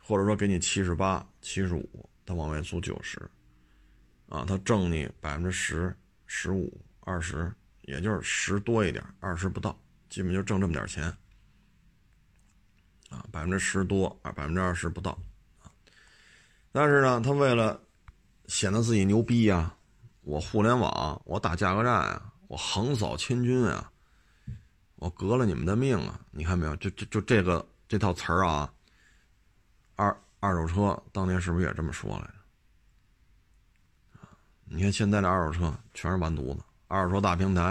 [0.00, 3.18] 或者说给你七十八、七十五，他往外租九十，
[4.28, 9.74] 啊，他挣你百分之十、十五、二十，也就是十多一点，二十不到，
[10.10, 11.04] 基本就挣这么点钱，
[13.08, 15.18] 啊，百分之十多啊，百分之二十不到，
[15.62, 15.72] 啊，
[16.70, 17.80] 但是呢，他为了
[18.46, 19.74] 显得自己牛逼呀！
[20.20, 23.90] 我互联网，我打价格战啊，我横扫千军啊，
[24.96, 26.20] 我革了你们的命啊！
[26.30, 26.76] 你看没有？
[26.76, 28.70] 就就就这个这套词儿啊，
[29.96, 32.34] 二二手车当年是不是也这么说来着？
[34.64, 37.62] 你看现在的二手车全是完犊子，二手车大平台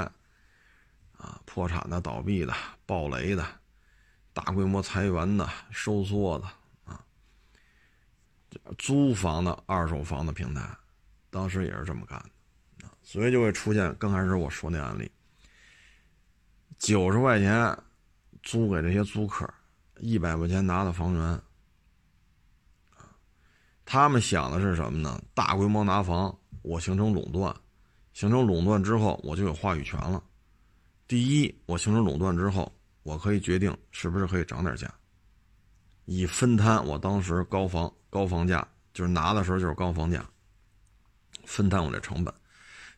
[1.18, 2.54] 啊，破产的、倒闭的、
[2.86, 3.46] 暴雷的、
[4.34, 6.46] 大规模裁员的、收缩的。
[6.46, 7.04] 啊
[8.78, 10.68] 租房的二手房的平台，
[11.30, 12.18] 当时也是这么干
[12.80, 15.12] 的，啊所以就会出现刚开始我说那案例，
[16.80, 17.78] 九十块钱
[18.42, 19.48] 租给这些租客，
[20.00, 21.42] 一百块钱拿的房源，
[23.89, 25.17] 他们想的是什么呢？
[25.34, 27.56] 大规模拿房，我形成垄断，
[28.12, 30.21] 形成垄断之后，我就有话语权了。
[31.08, 32.69] 第一，我形成垄断之后，
[33.04, 34.93] 我可以决定是不是可以涨点价，
[36.04, 37.91] 以分摊我当时高房。
[38.10, 40.30] 高房价就是拿的时候就是高房价，
[41.45, 42.34] 分摊我这成本。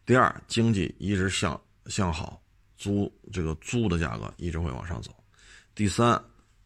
[0.07, 2.41] 第二，经济一直向向好，
[2.77, 5.11] 租这个租的价格一直会往上走。
[5.75, 6.19] 第三，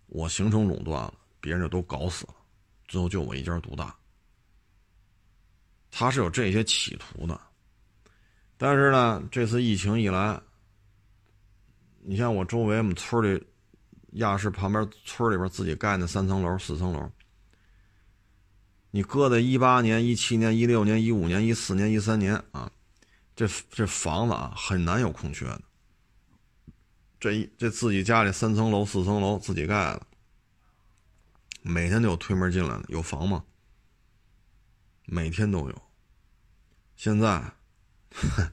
[0.07, 2.33] 我形成垄断了，别人就都搞死了，
[2.87, 3.93] 最后就我一家独大。
[5.95, 7.39] 他是有这些企图的，
[8.57, 10.41] 但是呢，这次疫情一来，
[12.01, 13.45] 你像我周围我们村里
[14.13, 17.07] 亚市旁边村里边自己盖那三层楼、四层楼。
[18.89, 22.71] 你搁在一八年、一七年、一六年、一五年、一四年、一三年啊，
[23.35, 25.61] 这这房子啊很难有空缺的。
[27.19, 30.01] 这一这自己家里三层楼、四层楼自己盖的，
[31.61, 33.43] 每天都有推门进来的，有房吗？
[35.05, 35.81] 每天都有。
[36.95, 37.43] 现在，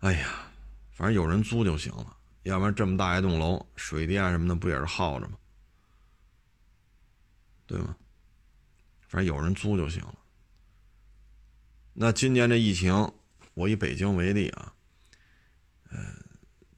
[0.00, 0.50] 哎呀，
[0.92, 5.38] 反正有人租就行了，要不然这么大一栋楼，水电什么的不也是耗着吗？
[7.66, 7.96] 对吗？
[9.08, 10.14] 反正有人租就行了。
[11.92, 13.12] 那今年这疫情，
[13.54, 14.72] 我以北京为例啊，
[15.90, 15.98] 呃，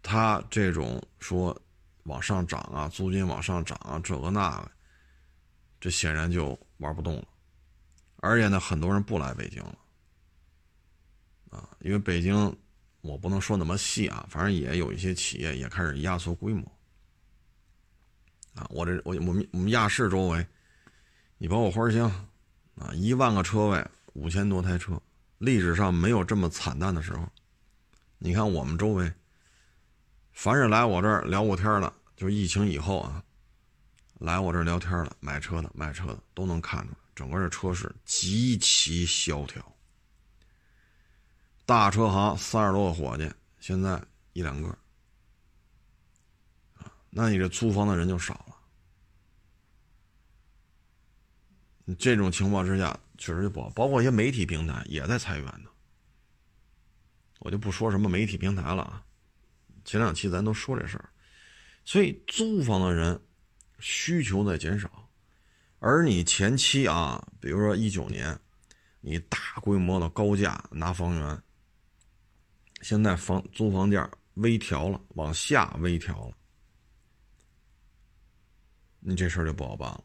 [0.02, 1.60] 他这种说
[2.04, 4.70] 往上涨啊，租金往上涨啊，这个那个，
[5.80, 7.28] 这显然就玩不动了。
[8.22, 9.78] 而且呢，很多人不来北京了，
[11.50, 12.56] 啊，因为北京
[13.00, 16.62] 我不能说那么细啊，反正也有一些企业也开始压缩规模。
[18.54, 20.46] 啊，我这我我们我们亚市周围。
[21.38, 22.08] 你包括花乡，
[22.76, 25.02] 啊，一万个车位，五千多台车，
[25.38, 27.28] 历史上没有这么惨淡的时候。
[28.18, 29.12] 你看我们周围，
[30.30, 33.24] 凡是来我这儿聊过天的，就是疫情以后啊，
[34.20, 39.64] 来我这儿聊天的、买车的、卖车的，都能看出来，整个这车市极其萧条。
[41.64, 44.76] 大车行三十多个伙计，现在一两个，
[47.08, 48.56] 那你这租房的人就少了。
[51.98, 53.68] 这种情况之下，确实就不好。
[53.70, 55.70] 包括一些媒体平台也在裁员呢。
[57.40, 59.04] 我就不说什么媒体平台了啊，
[59.84, 61.10] 前两期咱都说这事儿。
[61.84, 63.20] 所以租房的人
[63.80, 65.01] 需求在减少，
[65.84, 68.38] 而你前期啊，比如说一九年，
[69.00, 71.42] 你大规模的高价拿房源，
[72.82, 76.36] 现在房租房价微调了，往下微调了。
[79.00, 80.04] 你这事儿就不好办了，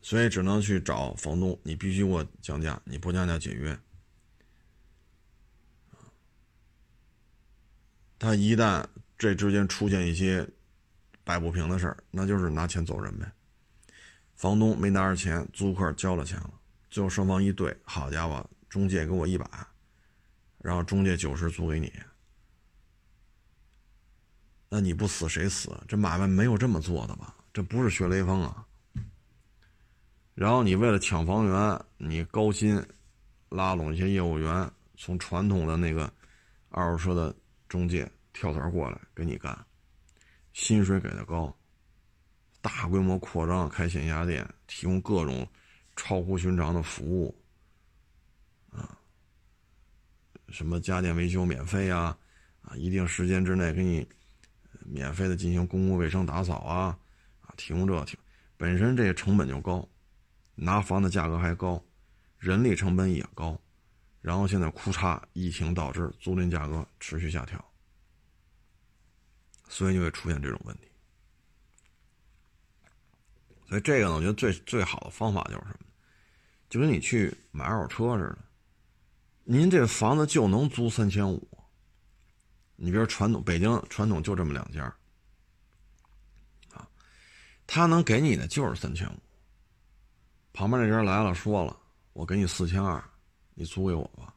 [0.00, 3.76] 所以只能去找房东，你必须给我降价，你不降价解约。
[8.20, 8.86] 他一旦
[9.18, 10.48] 这之间出现一些
[11.24, 13.30] 摆不平的事儿，那就是拿钱走人呗。
[14.34, 16.52] 房东没拿着钱，租客交了钱了，
[16.90, 19.46] 最后双方一对，好家伙，中介给我一百，
[20.58, 21.92] 然后中介九十租给你。
[24.68, 25.70] 那你不死谁死？
[25.86, 27.36] 这买卖没有这么做的吧？
[27.52, 28.66] 这不是学雷锋啊！
[30.34, 32.82] 然后你为了抢房源，你高薪
[33.50, 36.10] 拉拢一些业务员，从传统的那个
[36.70, 37.36] 二手车的
[37.68, 39.54] 中介跳槽过来给你干，
[40.52, 41.54] 薪水给的高，
[42.60, 45.46] 大规模扩张开线下店，提供各种
[45.96, 47.34] 超乎寻常的服务，
[48.70, 48.98] 啊，
[50.48, 52.16] 什么家电维修免费啊，
[52.62, 54.06] 啊，一定时间之内给你。
[54.84, 56.98] 免费的进行公共卫生打扫啊，
[57.40, 58.18] 啊，提供这提，
[58.56, 59.88] 本身这个成本就高，
[60.56, 61.80] 拿房的价格还高，
[62.36, 63.56] 人力成本也高，
[64.20, 67.64] 然后现在哭嚓，疫情导致租赁价格持续下调，
[69.72, 70.82] 所以就会出现这种问题。
[73.66, 75.86] 所以这个呢，我觉得最最好的方法就是什么？
[76.68, 78.38] 就跟你去买二手车似的，
[79.44, 81.48] 您这房子就能租三千五。
[82.76, 84.84] 你比如传统北京传统就这么两家，
[86.74, 86.86] 啊，
[87.66, 89.18] 他能给你的就是三千五。
[90.52, 91.74] 旁边那人来了，说了，
[92.12, 93.02] 我给你四千二，
[93.54, 94.34] 你租给我吧。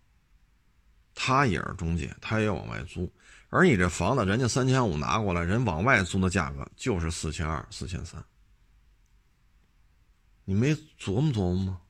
[1.14, 3.12] 他也是中介，他也往外租，
[3.56, 8.22] 而你这房子人家三千五拿过来，人往外租的价格就是四千二、四千三。
[10.44, 11.82] 你没琢磨琢磨吗？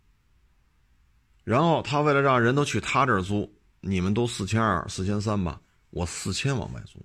[1.43, 5.59] 然后他为了让人都去他这儿租，你们都四千二、四千三吧。
[5.89, 7.03] 我四千往外租，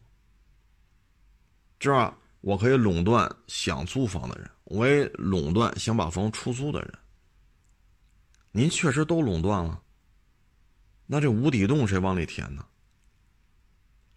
[1.79, 6.99] 这样我可以垄断想租房的人，我也垄断想把房出租的人。
[8.53, 9.81] 您确实都垄断了，
[11.07, 12.63] 那这无底洞谁往里填呢？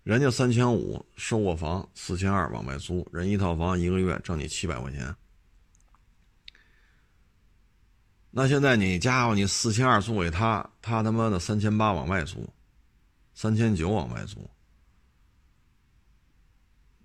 [0.03, 5.15] 人家三千五收过房，四千二往外租，人一套房一个月挣你七百块钱。
[8.29, 12.49] 那现在你家伙，你四千二租给他，他他妈的三千八往外租，
[13.33, 14.49] 三千九往外租。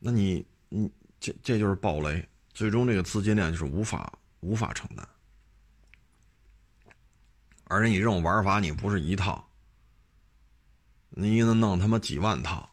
[0.01, 5.09] 那你，你这这就是暴雷，最终这个资金链就是无法无法承担，
[7.65, 9.49] 而且你这种玩法你不是一套，
[11.11, 12.69] 你一能弄他妈几万套，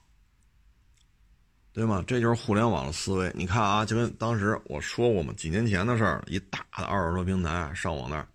[1.76, 2.02] 对吗？
[2.08, 3.32] 这就是互联网的思维。
[3.36, 8.26] 你看啊，就跟当时我说过嘛，几年前的事儿，一大的二手车平台上网那儿，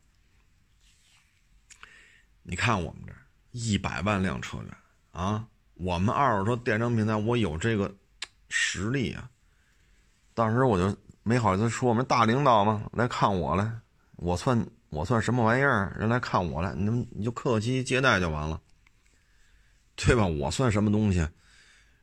[2.42, 3.12] 你看我们这
[3.52, 4.76] 一百万辆车源
[5.10, 7.92] 啊，我们二手车电商平台，我有这个。
[8.52, 9.30] 实力啊！
[10.34, 13.72] 当时我就没好意思说，我们大领导嘛来看我来，
[14.16, 15.96] 我算我算什么玩意儿？
[15.96, 18.60] 人来看我来，你们你就客客气接待就完了，
[19.94, 20.26] 对吧？
[20.26, 21.24] 我算什么东西？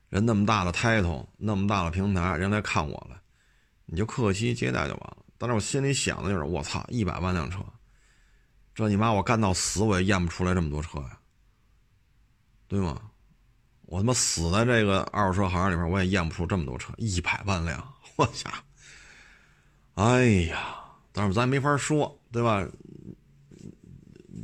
[0.10, 3.22] 人那么大的 title，那么大的平台，人来看我了，
[3.86, 5.18] 你就客客气接待就完了。
[5.38, 7.60] 但是我心里想的就是，我操，一百万辆车，
[8.74, 11.20] 这你妈我干到死我也验不出来这么多车呀，
[12.68, 13.12] 对吗？
[13.82, 18.50] 我他妈死在这个二手车行里边，我也验不出这么多车，一百万辆，我操！
[19.94, 22.68] 哎呀，但是咱没法说，对吧？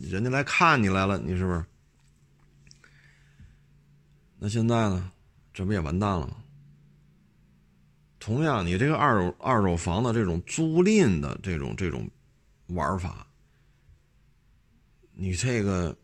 [0.02, 1.66] 人家来看你来了，你是不是？
[4.40, 5.12] 那现在呢？
[5.54, 6.38] 这不也完蛋了吗？
[8.20, 12.10] 同样，你这个二手二手房的这种租赁的这种这种
[12.68, 13.28] 玩法，
[15.14, 15.96] 你这个，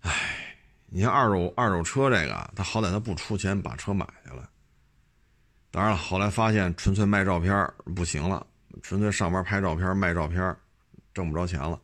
[0.00, 0.40] 哎。
[0.86, 4.48] 你像二手二手车这个，他好歹他不出钱把车买下来。
[5.72, 8.46] 当然了，后来发现纯粹卖照片不行了，
[8.80, 10.56] 纯粹上班拍照片卖照片，
[11.12, 11.80] 挣不着钱了，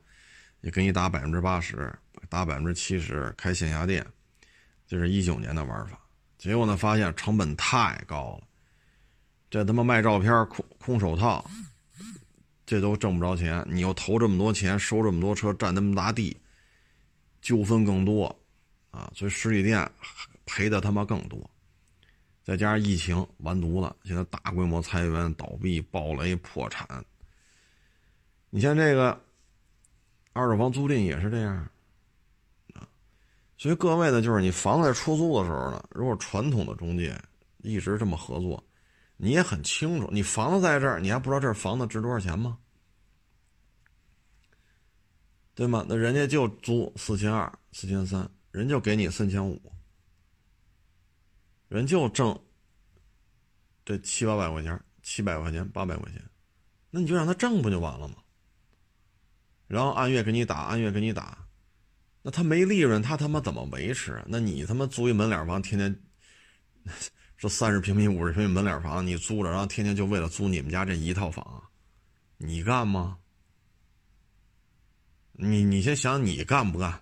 [0.60, 1.92] 也给你打百分之八十，
[2.28, 4.06] 打百分之七十，开线下店，
[4.90, 5.96] 这是一九年的玩法。
[6.36, 8.48] 结果呢，发现成本太高了，
[9.48, 11.48] 这他妈卖照片空空手套，
[12.66, 13.64] 这都挣不着钱。
[13.70, 16.36] 你又投这么多钱，收这么多车，占那么大地，
[17.40, 18.36] 纠纷更多。
[18.90, 19.88] 啊，所以实体店
[20.44, 21.38] 赔的他妈更多，
[22.42, 26.84] 再加上疫情完犊子，现在大规模裁员、倒闭、暴雷、破产，
[28.48, 29.22] 你像这个
[30.32, 31.70] 二手房租赁也是这样。
[33.60, 37.14] 所以各位呢，就是你房子在出租的时候呢，如果传统的中介
[37.58, 38.64] 一直这么合作，
[39.18, 42.56] 你也很清楚，你房子在这儿，你还不知道这房子值多少钱吗？
[45.54, 45.84] 对吗？
[45.86, 49.60] 那人家就租四千二、四千三，人就给你三千五，
[51.68, 52.40] 人就挣
[53.84, 56.24] 这七八百块钱、七百块钱、八百块钱，
[56.88, 58.14] 那你就让他挣不就完了吗？
[59.66, 61.39] 然后按月给你打，按月给你打，
[62.22, 64.22] 那他没利润，他他妈怎么维持？
[64.26, 65.94] 那你他妈租一门脸房，天天
[67.38, 71.62] 这三十平米、五十平米门脸房，你租着，然后天天就为了租你们家这一套房，
[72.36, 73.16] 你干吗？
[75.32, 77.00] 你你先想你干不干？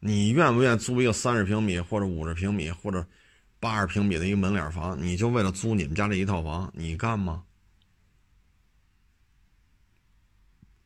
[0.00, 3.06] 你愿不愿意租一个三十平米或者五十平米或者
[3.58, 5.02] 八十平米的一个门脸房？
[5.02, 7.44] 你就为了租你们家这一套房，你干吗？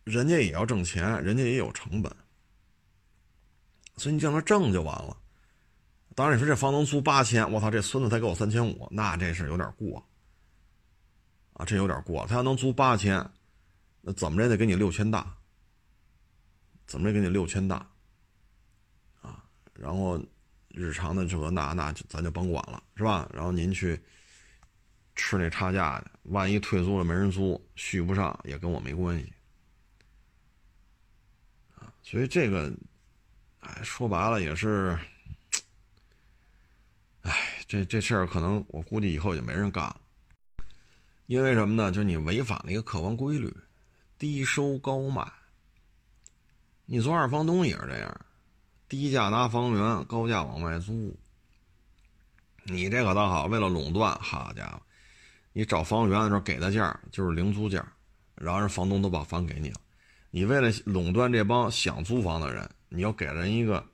[0.05, 2.15] 人家也要挣钱，人家也有成本，
[3.97, 5.17] 所以你叫他挣就完了。
[6.15, 10.07] 当然，你说这房东租八千，我操，这孙子才给我三千五，那这是有点过
[11.55, 12.27] 啊，这有点过。
[12.27, 13.29] 他要能租八千。
[14.07, 15.35] 那怎么着也得给你六千大，
[16.87, 17.77] 怎么着给你六千大，
[19.23, 19.43] 啊，
[19.73, 20.23] 然后
[20.69, 23.27] 日常的这个那那咱就甭管了，是吧？
[23.33, 23.99] 然后您去
[25.15, 29.33] 吃那差价去，万一退租了没人租，续不上也跟我没关系，
[32.15, 32.73] 所以这个，
[33.59, 34.97] 哎，说白了也是，
[37.23, 37.33] 哎，
[37.67, 40.01] 这这事儿可能我估计以后也没人干了，
[41.27, 41.91] 因为什么呢？
[41.91, 43.53] 就是你违反了一个客观规律。
[44.17, 45.27] 低收高卖，
[46.87, 48.21] 你做二房东也是这样，
[48.89, 51.19] 低价拿房源，高价往外租。
[52.63, 54.81] 你这可倒好，为了垄断，好家伙，
[55.53, 57.85] 你找房源的时候给的价就是零租价，
[58.37, 59.81] 然后人房东都把房给你了。
[60.35, 63.87] 你为了垄断这帮想租房的人，你要给人一个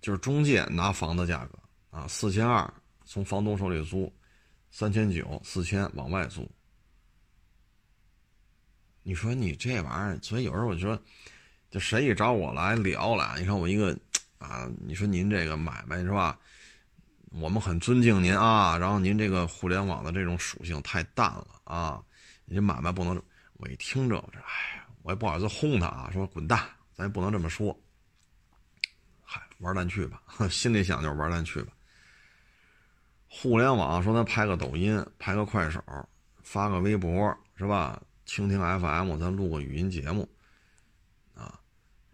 [0.00, 1.58] 就是中介拿房的价格
[1.90, 2.72] 啊，四千二
[3.04, 4.10] 从房东手里租，
[4.70, 6.50] 三千九四千往外租。
[9.02, 10.98] 你说你这玩意儿，所以有时候我就说，
[11.70, 13.94] 就谁一找我来聊了，你看我一个
[14.38, 16.40] 啊，你说您这个买卖是吧？
[17.28, 22.02] 我们很尊敬您啊，然后您这个互联网的这种属性太淡了啊，
[22.46, 23.22] 你买卖不能。
[23.64, 26.62] 我一听这，我这哎呀，我也不好意思轰他啊，说滚蛋，
[26.92, 27.74] 咱也不能这么说。
[29.22, 31.72] 嗨，玩蛋去吧， 心里想就是玩蛋去吧。
[33.26, 35.82] 互联网说他拍个抖音，拍个快手，
[36.42, 38.02] 发个微博，是吧？
[38.26, 40.28] 蜻蜓 FM，咱录个语音节目，
[41.34, 41.58] 啊，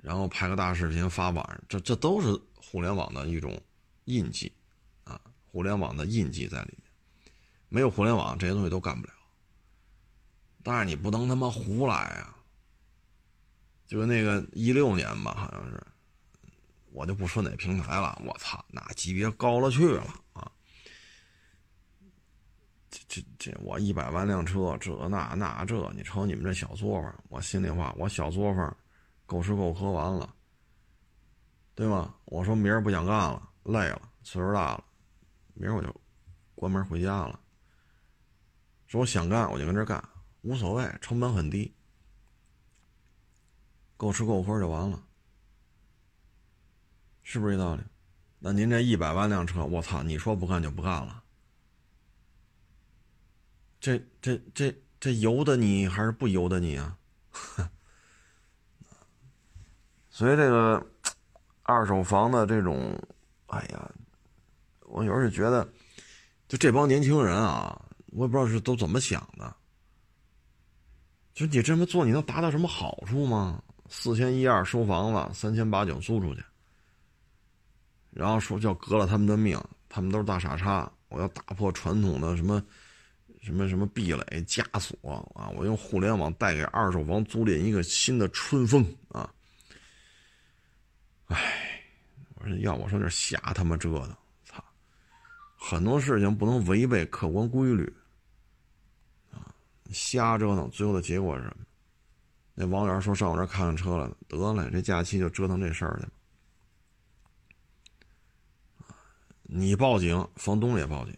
[0.01, 3.61] 然后拍个大视频发网上，这这都是互联网的一种
[4.05, 4.53] 印记，
[5.03, 5.21] 啊，
[5.51, 6.93] 互联网的印记在里面。
[7.69, 9.13] 没有互联网，这些东西都干不了。
[10.63, 12.37] 但是你不能他妈胡来啊！
[13.87, 15.83] 就是那个一六年吧，好像是，
[16.93, 20.03] 我就不说哪平台了，我操，那级别高了去了
[20.33, 20.51] 啊！
[22.91, 28.77] 这这这，我一百万辆车，这那那这，你瞅你们这小作坊，我心里话，我小作坊，
[29.27, 30.35] 够吃够喝完了，
[31.75, 32.15] 对吗？
[32.27, 34.85] 我说明儿不想干了，累了，岁数大了，
[35.55, 35.95] 明儿我就
[36.55, 37.41] 关门回家了。
[38.87, 40.03] 说我想干，我就跟这干，
[40.43, 41.75] 无所谓，成本很低，
[43.97, 45.03] 够吃够喝就完了，
[47.23, 47.83] 是不是这道理？
[48.39, 51.23] 那您这一百万辆车，我操，你说不干就不干了？
[53.79, 56.97] 这这这这由得你还是不由得你啊？
[60.09, 60.91] 所以这个
[61.63, 62.99] 二手房的这种，
[63.47, 63.91] 哎呀，
[64.81, 65.71] 我有时候觉得，
[66.49, 69.57] 就这帮年轻人啊，我也不知道是都怎么想的。
[71.35, 73.63] 就你这么做，你能达到什么好处吗？
[73.89, 76.43] 四千一二收房子，三千八九租出去，
[78.11, 79.59] 然后说叫革了他们的命，
[79.89, 82.63] 他们都是大傻叉，我要打破传统的什么。
[83.43, 85.49] 什么什么壁垒枷锁啊！
[85.57, 89.33] 我用互联网带给二手房租赁一个新的春风啊！
[91.29, 91.83] 哎，
[92.35, 94.15] 我说要我说这瞎他妈折腾，
[94.45, 94.63] 操！
[95.57, 97.91] 很多事情不能违背客观规律！
[99.91, 101.67] 瞎折腾，最后的结果是什么？
[102.55, 106.13] 那王源说上我这看看车了，得了，这假期就折腾这事儿去了。
[109.43, 111.17] 你报警，房东也报警。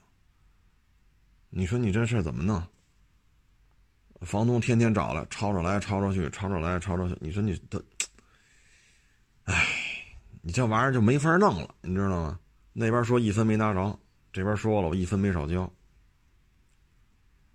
[1.50, 2.62] 你说你这事儿怎么弄？
[4.20, 7.16] 房东天天找来，吵吵来，吵吵去，吵吵来，吵吵去。
[7.20, 7.82] 你说你他，
[9.44, 9.66] 哎，
[10.40, 12.38] 你这玩意儿就没法弄了，你知道吗？
[12.72, 13.98] 那边说一分没拿着，
[14.32, 15.70] 这边说了我一分没少交。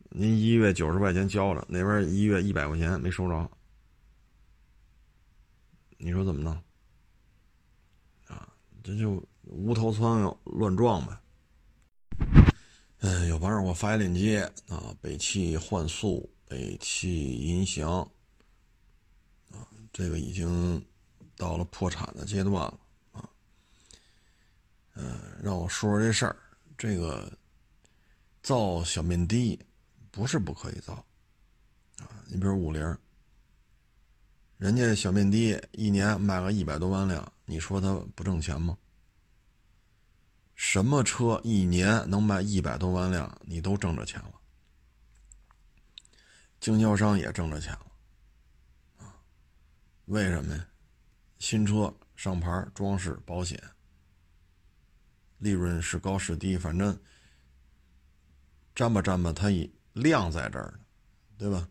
[0.09, 3.51] 您一月九十块钱交了，那边一月一百块钱没收着，
[5.97, 6.53] 你说怎么弄？
[8.27, 8.47] 啊，
[8.83, 11.17] 这就无头苍蝇乱撞呗。
[12.99, 17.99] 嗯，有朋友给我发一链接啊，北汽幻速、北汽银翔，
[19.51, 20.83] 啊，这个已经
[21.35, 22.79] 到了破产的阶段了
[23.11, 23.29] 啊。
[24.95, 26.35] 嗯，让我说说这事儿，
[26.77, 27.31] 这个
[28.41, 29.59] 造小面的。
[30.17, 30.93] 不是不可以造，
[31.99, 32.81] 啊，你比如五菱，
[34.57, 38.75] 人家小面的一年卖个一百多万辆，你说他不挣钱吗？
[40.55, 44.33] 什么车一年能卖一百多万辆，你都挣着钱了，
[46.59, 49.21] 经销商也挣着钱了，啊，
[50.05, 50.67] 为什么呀？
[51.37, 53.61] 新车上牌、装饰、保险，
[55.37, 56.99] 利润是高是低，反正
[58.73, 59.69] 沾吧沾吧，他也。
[59.97, 60.79] 量在这儿呢，
[61.37, 61.67] 对吧？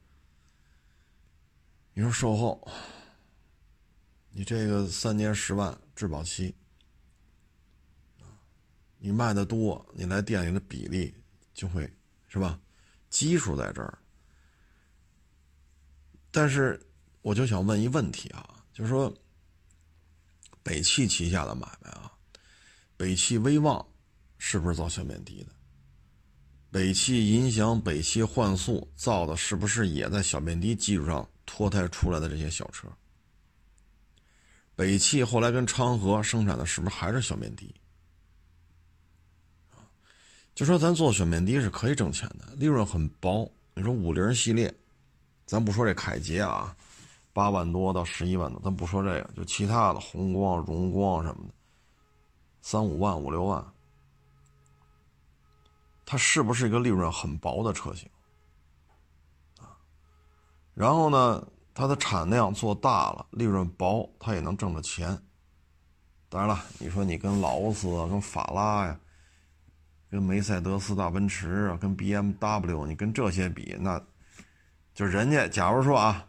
[1.94, 2.70] 你说售后，
[4.30, 6.54] 你这个三年十万质保期，
[8.98, 11.14] 你卖的多，你来店里的比例
[11.54, 11.90] 就会
[12.28, 12.60] 是吧？
[13.08, 13.98] 基数在这儿。
[16.30, 16.78] 但是
[17.22, 19.10] 我就想问一问题啊，就是说，
[20.62, 22.12] 北汽旗下的买卖啊，
[22.94, 23.88] 北汽威旺
[24.36, 25.55] 是不是造小面的的？
[26.76, 32.86] 北汽银翔、北汽幻速造的是不是也在小面的基础上脱胎出来的这些小车？
[34.74, 37.74] 北汽后来跟昌河生产的是不是还是小面的？
[40.54, 43.50] 就说咱做小面的是可以挣钱的，利润很薄。
[43.72, 44.70] 你说五菱系列，
[45.46, 46.76] 咱不说这凯捷啊，
[47.32, 51.54] 八万多到十一万多，咱不说这个，就其他的宏光、荣光什么的，
[52.60, 53.66] 三五万、五六万。
[56.06, 58.08] 它是不是一个利润很薄的车型
[59.58, 59.76] 啊？
[60.72, 61.44] 然后呢，
[61.74, 65.20] 它的产量做大了，利润薄，它也能挣着钱。
[66.28, 69.00] 当然了，你说你跟劳斯啊、跟法拉呀、
[70.08, 74.00] 跟梅赛德斯大奔驰啊、跟 BMW，你跟这些比，那
[74.94, 76.24] 就人家假如说啊，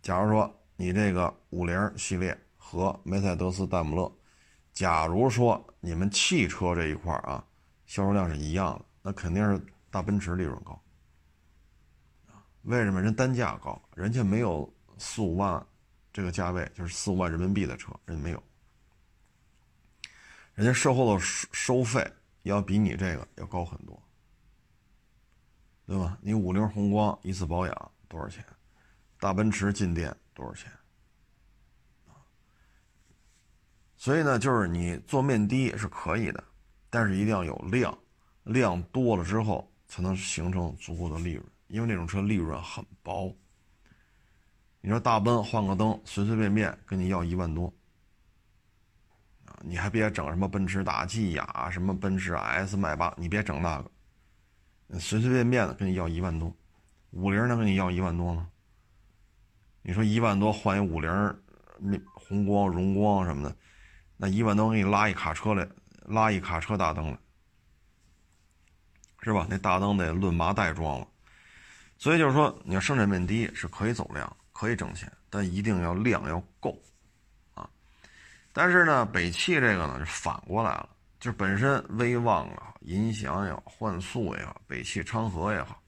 [0.00, 4.10] 假如说你这个五菱系列和梅赛德斯戴姆勒，
[4.72, 7.44] 假如说你们汽车这一块啊，
[7.84, 8.84] 销售量是一样的。
[9.02, 10.80] 那肯定是大奔驰利润高，
[12.62, 13.02] 为什么？
[13.02, 15.66] 人单价高，人家没有四五万
[16.12, 18.42] 这个价位，就是四五万人民币的车，人家没有，
[20.54, 22.08] 人家售后的收收费
[22.42, 24.00] 要比你这个要高很多，
[25.84, 26.16] 对吧？
[26.20, 28.44] 你五菱宏光一次保养多少钱？
[29.18, 30.70] 大奔驰进店多少钱？
[33.96, 36.42] 所以呢，就是你做面的是可以的，
[36.88, 37.96] 但是一定要有量。
[38.44, 43.34] 量多了之后，才能形成足够的利润，因为那种车利润很薄。
[44.80, 47.72] 你说大奔换个灯，随随便便跟你要一万多，
[49.44, 56.52] 啊，你还别整什么奔驰大 G 呀，什么奔驰 S 迈巴，你别整那个，随随便便的跟你要一万多，
[57.10, 58.48] 五菱能跟你要一万多吗？
[59.82, 61.08] 你说一万多换一五菱，
[61.78, 63.56] 那红光、荣光什么的，
[64.16, 65.68] 那一万多给你拉一卡车来，
[66.06, 67.18] 拉一卡车大灯来。
[69.22, 69.46] 是吧？
[69.48, 71.06] 那大灯得论麻袋装了，
[71.96, 76.76] 所以就是说，你要生产面的是可以走量，可以挣钱，但一定要量要够，
[77.54, 77.70] 啊。
[78.52, 80.88] 但是呢，北汽这个呢就反过来了，
[81.20, 85.80] 就是本身威旺啊，银翔也好，幻速也好，北汽昌河也好，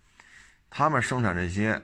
[0.70, 1.82] 他们生产这些，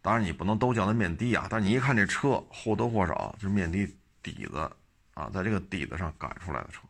[0.00, 3.86] 当然你不能都叫它面的啊，但你一看这车或多或少就是面的
[4.22, 4.58] 底子
[5.12, 6.80] 啊，在这个底子上赶出来的车。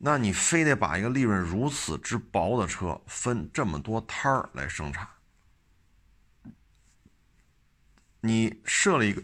[0.00, 5.08] 那你非得把一个利润如此之薄的车分这么多摊儿来生产？
[8.20, 9.22] 你设了一个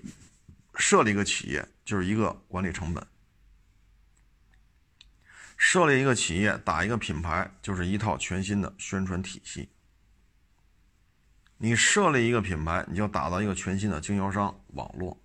[0.77, 3.07] 设立一个企业就是一个管理成本，
[5.57, 9.68] 设立一个企业打一个品牌就是一套全新的宣传体系。
[11.57, 15.16] 你设立一个品牌，你就打造一个全新的经销商网络。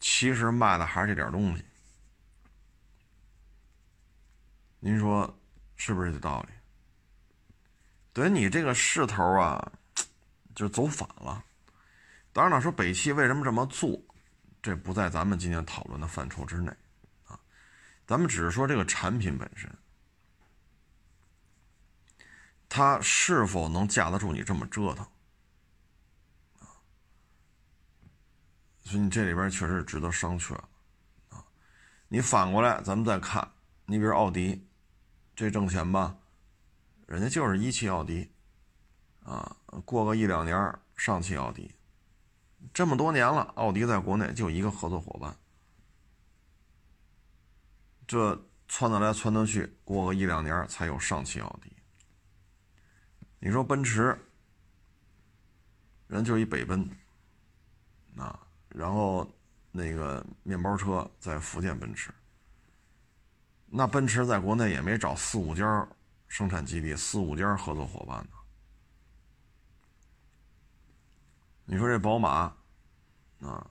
[0.00, 1.62] 其实卖的还是这点东西。
[4.86, 5.36] 您说
[5.74, 6.54] 是不是这道理？
[8.12, 9.72] 等于你这个势头啊，
[10.54, 11.44] 就走反了。
[12.32, 14.00] 当然了，说北汽为什么这么做，
[14.62, 16.70] 这不在咱们今天讨论的范畴之内
[17.26, 17.36] 啊。
[18.06, 19.68] 咱们只是说这个产品本身，
[22.68, 25.04] 它是否能架得住你这么折腾？
[28.84, 30.54] 所以你这里边确实值得商榷
[31.30, 31.44] 啊。
[32.06, 33.50] 你反过来，咱们再看，
[33.84, 34.64] 你比如奥迪。
[35.36, 36.16] 这挣钱吧，
[37.06, 38.30] 人家就是一汽奥迪，
[39.22, 41.70] 啊，过个一两年上汽奥迪，
[42.72, 45.36] 这么多年了，奥迪在国内就一个合作伙伴，
[48.06, 51.70] 这窜得来窜得去，过个一两年才有上汽奥迪。
[53.38, 54.18] 你说奔驰，
[56.06, 56.88] 人就一北奔，
[58.16, 59.30] 啊，然后
[59.70, 62.10] 那个面包车在福建奔驰，
[63.68, 65.86] 那奔驰在国内也没找四五家
[66.28, 68.30] 生产基地、四五家合作伙伴呢。
[71.64, 72.54] 你说这宝马，
[73.40, 73.66] 啊，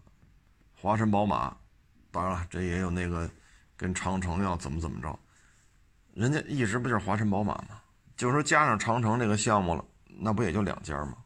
[0.73, 1.55] 华晨宝马，
[2.11, 3.29] 当然了，这也有那个
[3.77, 5.17] 跟长城要怎么怎么着，
[6.13, 7.81] 人家一直不就是华晨宝马吗？
[8.17, 11.17] 就说加上长城这个项目了，那不也就两家吗？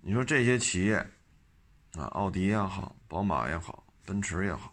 [0.00, 0.96] 你说这些企业，
[1.94, 4.71] 啊，奥迪也好，宝马也好，奔驰也好，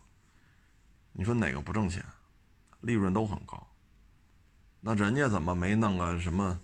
[1.20, 2.02] 你说哪个不挣钱？
[2.80, 3.68] 利润都很高。
[4.80, 6.58] 那人家怎么没弄个什么？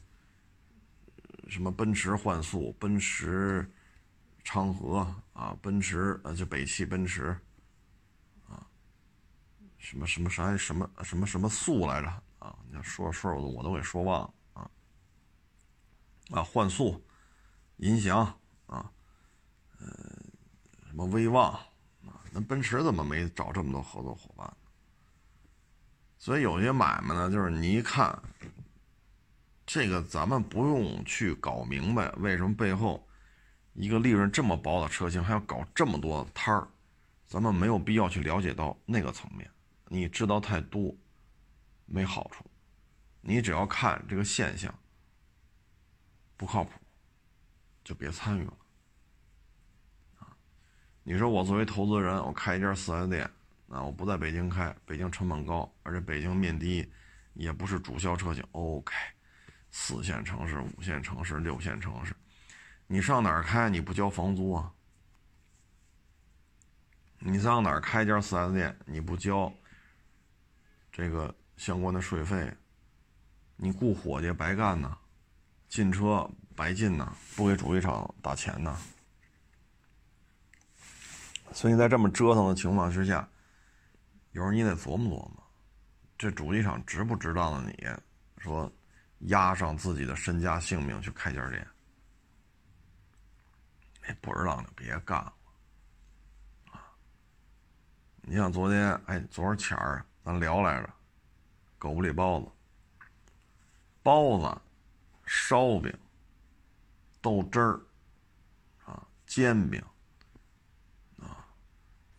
[1.49, 3.69] 什么奔驰幻速、奔驰
[4.45, 7.37] 昌河啊，奔驰呃就北汽奔驰
[8.47, 8.65] 啊，
[9.77, 12.07] 什么什么啥什么什么什么速来着
[12.39, 12.57] 啊？
[12.69, 14.71] 你要说说我都我都给说忘了啊
[16.31, 17.05] 啊幻速、
[17.75, 18.19] 银翔
[18.67, 18.89] 啊，
[19.79, 19.85] 呃
[20.87, 21.59] 什么威望？
[22.35, 24.53] 那奔驰怎么没找这么多合作伙伴？
[26.17, 28.21] 所以有些买卖呢，就是你一看。
[29.65, 33.07] 这个咱们不用去搞明白，为什么背后
[33.73, 36.67] 一个利润这么薄的车型还要搞这么多摊儿？
[37.25, 39.49] 咱们没有必要去了解到那个层面，
[39.87, 40.93] 你知道太多
[41.85, 42.45] 没好处。
[43.21, 44.73] 你只要看这个现象
[46.37, 46.71] 不靠谱，
[47.83, 48.53] 就别参与了。
[51.07, 53.29] 你说我作为投资人，我开一家四 S 店，
[53.69, 56.91] 啊，我不在北京开，北京成本高，而且北京面低，
[57.35, 58.91] 也不是主销车型，OK。
[59.69, 62.15] 四线城市、五线城市、六线城市，
[62.87, 63.69] 你上哪儿开？
[63.69, 64.71] 你不交房租啊？
[67.19, 68.75] 你上哪儿开家四 S 店？
[68.85, 69.53] 你不交
[70.91, 72.51] 这个相关的税费？
[73.57, 74.97] 你雇伙计白干呢？
[75.69, 77.15] 进车白进呢？
[77.35, 78.75] 不给主机厂打钱呢？
[81.55, 83.27] 所以在这么折腾的情况之下，
[84.33, 85.43] 有时候你得琢磨琢磨，
[86.17, 87.71] 这主机厂值不值当的？
[87.71, 87.87] 你
[88.37, 88.71] 说？
[89.27, 91.65] 押上自己的身家性命去开家店，
[94.05, 95.33] 那不值当就别干了
[96.71, 96.83] 啊！
[98.21, 100.93] 你像昨天，哎，昨儿前儿咱聊来着，
[101.79, 102.47] 狗不理包子、
[104.03, 104.61] 包子、
[105.25, 105.91] 烧饼、
[107.21, 107.79] 豆汁儿
[108.85, 109.81] 啊、煎饼，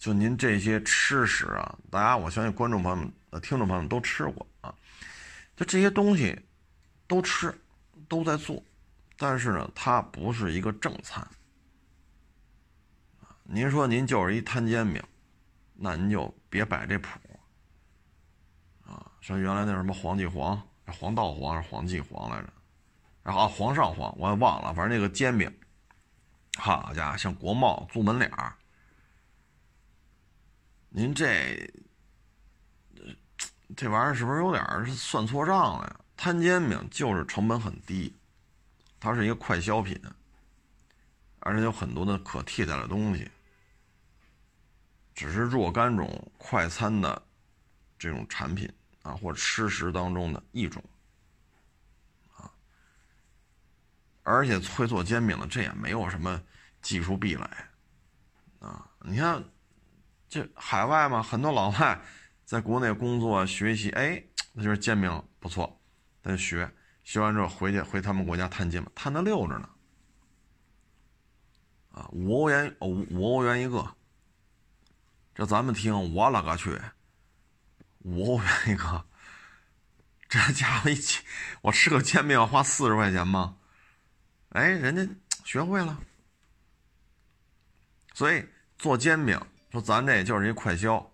[0.06, 4.72] 就您这些吃食啊，大家我相信观众朋友们、听众朋友们都吃过啊，
[5.56, 6.40] 就这些东西。
[7.08, 7.52] 都吃，
[8.08, 8.62] 都在做，
[9.16, 11.26] 但是呢，它不是一个正餐。
[13.42, 15.02] 您说您就是一摊煎饼，
[15.74, 17.08] 那您就别摆这谱。
[18.84, 22.48] 啊，像原来那什么黄记黄、黄道黄还是黄记黄来着？
[23.24, 25.52] 然后啊皇上黄我也忘了，反正那个煎饼，
[26.58, 28.54] 好家伙，像国贸租门脸儿。
[30.96, 31.70] 您这
[33.76, 36.00] 这玩意儿是不是有点算错账了呀？
[36.16, 38.16] 摊煎饼就是成本很低，
[38.98, 40.00] 它是一个快消品，
[41.40, 43.30] 而且有很多的可替代的东西，
[45.14, 47.22] 只是若干种快餐的
[47.98, 48.66] 这种产品
[49.02, 50.82] 啊，或者吃食当中的一种
[52.38, 52.50] 啊。
[54.22, 56.40] 而且会做煎饼的，这也没有什么
[56.80, 57.44] 技术壁垒
[58.60, 58.90] 啊。
[59.00, 59.44] 你看，
[60.28, 62.00] 这海外嘛，很多老外
[62.44, 64.22] 在国内工作学习，哎，
[64.52, 65.80] 那就是煎饼不错。
[66.22, 66.68] 再学
[67.04, 69.68] 学完之后回去回他们国家探煎饼，探的溜着呢。
[71.92, 73.94] 啊，五欧元五五欧元一个。
[75.34, 76.80] 这咱们听我勒个去，
[77.98, 79.04] 五欧元一个，
[80.28, 80.96] 这家伙一，
[81.60, 83.58] 我吃个煎饼要花四十块钱吗？
[84.50, 85.06] 哎，人家
[85.44, 86.00] 学会了。
[88.14, 88.44] 所以
[88.78, 89.38] 做煎饼，
[89.76, 91.04] 说咱这就是一快消，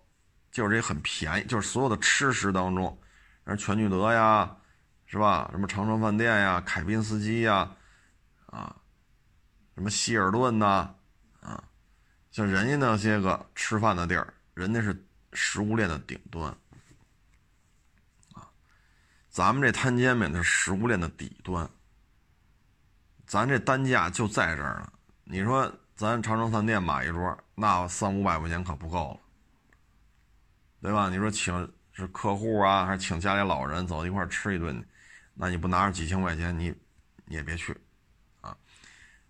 [0.51, 2.97] 就是一很便宜，就是所有的吃食当中，
[3.43, 4.57] 而全聚德呀。
[5.05, 5.47] 是吧？
[5.51, 7.69] 什么长城饭店呀、凯宾斯基呀，
[8.47, 8.75] 啊，
[9.75, 10.91] 什么希尔顿呐，
[11.39, 11.63] 啊，
[12.31, 16.49] 像人家那些个吃饭的地儿，人家是食物链的顶端，
[18.33, 18.49] 啊，
[19.29, 21.69] 咱们这摊煎饼是食物链的底端，
[23.27, 24.91] 咱这单价就在这儿呢。
[25.25, 29.19] 你说咱长城饭店买一桌，那三五百块钱可不够了，
[30.81, 31.09] 对吧？
[31.09, 34.83] 你说请是客户啊，还是请家里老人走一块吃一顿？
[35.35, 36.73] 那你不拿着几千块钱，你
[37.25, 37.75] 你也别去，
[38.41, 38.57] 啊。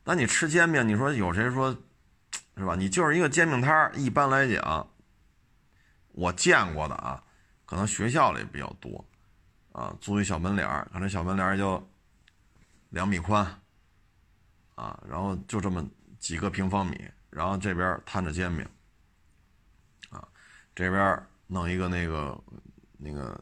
[0.04, 1.72] 那你吃煎饼，你说有谁说，
[2.58, 2.76] 是吧？
[2.76, 4.90] 你就是一个煎饼摊，一般来讲，
[6.14, 7.24] 我见过的啊，
[7.66, 9.06] 可能学校里比较多，
[9.72, 11.86] 啊，租一小门脸儿，可能小门脸儿就
[12.90, 13.46] 两米宽，
[14.76, 15.86] 啊，然后就这么
[16.20, 18.64] 几个平方米，然后这边摊着煎饼，
[20.12, 20.24] 啊，
[20.76, 22.40] 这边弄一个那个
[22.98, 23.42] 那个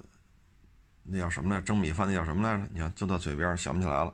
[1.04, 2.70] 那叫什么来蒸米饭那叫什么来着？
[2.72, 4.14] 你看就到嘴边想不起来了。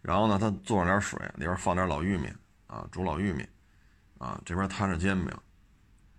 [0.00, 2.32] 然后呢，他做上点水，里边放点老玉米
[2.68, 3.44] 啊，煮老玉米，
[4.18, 5.36] 啊，这边摊着煎饼，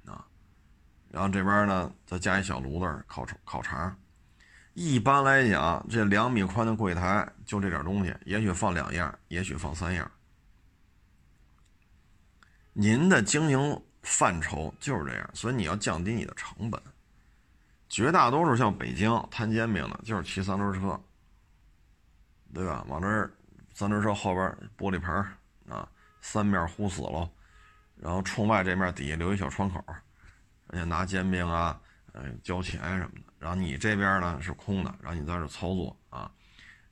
[0.06, 0.28] 啊，
[1.10, 3.98] 然后这边呢再加一小炉子烤烤肠。
[4.74, 10.12] 一般来讲，这两米宽的柜台就这点东西，也许放两样，也许放三样。
[12.74, 16.82] 您的经营范畴就是这样，所以你要降低你的成本。
[17.90, 21.00] 绝大多数像北京摊煎饼的，就是骑三轮车，
[22.54, 22.86] 对吧？
[22.88, 23.32] 往这儿。
[23.74, 24.46] 三轮车后边
[24.78, 25.26] 玻璃盆
[25.74, 25.88] 啊，
[26.20, 27.28] 三面糊死了，
[27.96, 29.84] 然后冲外这面底下留一小窗口，
[30.68, 31.80] 人家拿煎饼啊，
[32.12, 33.34] 嗯，交钱什么的。
[33.40, 36.30] 然后你这边呢是空的，然后你在这操作啊，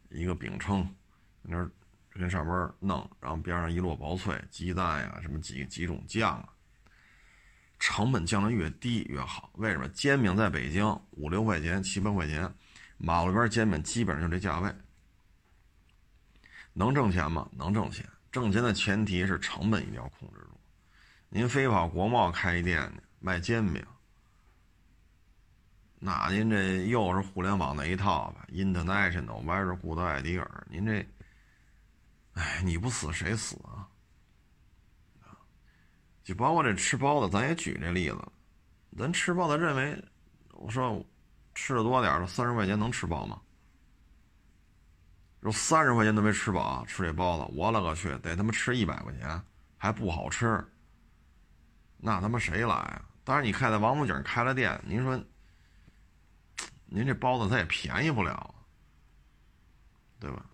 [0.10, 0.88] 一个饼铛，
[1.42, 1.70] 那
[2.20, 6.50] 跟上边弄，然后边上一摞薄脆，鸡蛋呀，什么几几种酱啊，
[7.80, 9.50] 成本降得越低越好。
[9.56, 9.88] 为什么？
[9.90, 12.54] 煎饼在北京五六块钱、七八块钱，
[12.98, 14.70] 马路边煎饼基本上就这价位。
[16.74, 17.50] 能挣钱吗？
[17.58, 18.06] 能挣钱。
[18.32, 20.60] 挣钱的前提是成本一定要控制住。
[21.30, 23.84] 您非跑国贸开一店卖煎饼，
[25.98, 31.06] 那您这又是互联网那一套吧？International、Very Good Idea，您这，
[32.40, 33.86] 哎，你不死谁死啊？
[36.24, 38.18] 就包括这吃包子，咱也举这例子。
[38.98, 40.02] 咱吃包子认为，
[40.54, 41.06] 我说
[41.54, 43.42] 吃的多点的，三十块钱能吃饱吗？
[45.42, 49.42] 说三十块钱都没吃饱，吃这包子，我勒个去，得他妈吃一百块钱，
[49.78, 50.66] 还不好吃，
[51.98, 53.06] 那他妈谁来啊？
[53.26, 55.22] 当然，你看在王府井开了店，您说，
[56.86, 58.56] 您这包子它也便宜不了，
[60.20, 60.46] 对吧？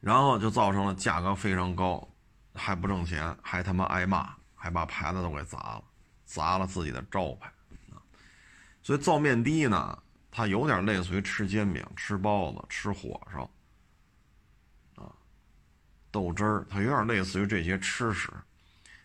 [0.00, 2.08] 然后就造成了价格非常高，
[2.54, 5.84] 还不挣钱，还他妈挨骂，还把牌子都给砸了，
[6.24, 7.52] 砸了自己的招牌！
[8.82, 9.98] 所以造面低呢。
[10.30, 13.50] 它有点类似于吃煎饼、吃包子、吃火烧，
[15.02, 15.10] 啊，
[16.12, 18.30] 豆汁儿，它有点类似于这些吃食。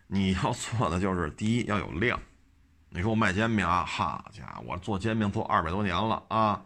[0.06, 2.20] 你要做的就是第一要有量。
[2.90, 6.64] 你说我卖煎饼啊，好家伙，我做煎饼做二百多年了啊，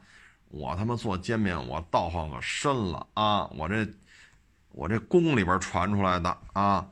[0.48, 3.88] 我他妈做煎饼我道行可深了啊，我这
[4.78, 6.88] 我这宫里边传出来的啊，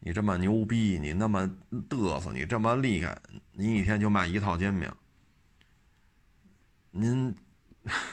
[0.00, 1.48] 你这么牛逼，你那么
[1.88, 3.16] 嘚瑟，你这么厉害，
[3.52, 4.92] 你一天就卖一套煎饼。
[6.90, 7.32] 您，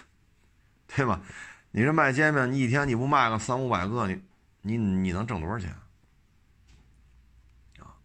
[0.85, 1.19] 对吧？
[1.71, 4.21] 你这卖煎饼，你一天你不卖个三五百个，你
[4.61, 5.71] 你你能挣多少钱
[7.79, 7.97] 啊？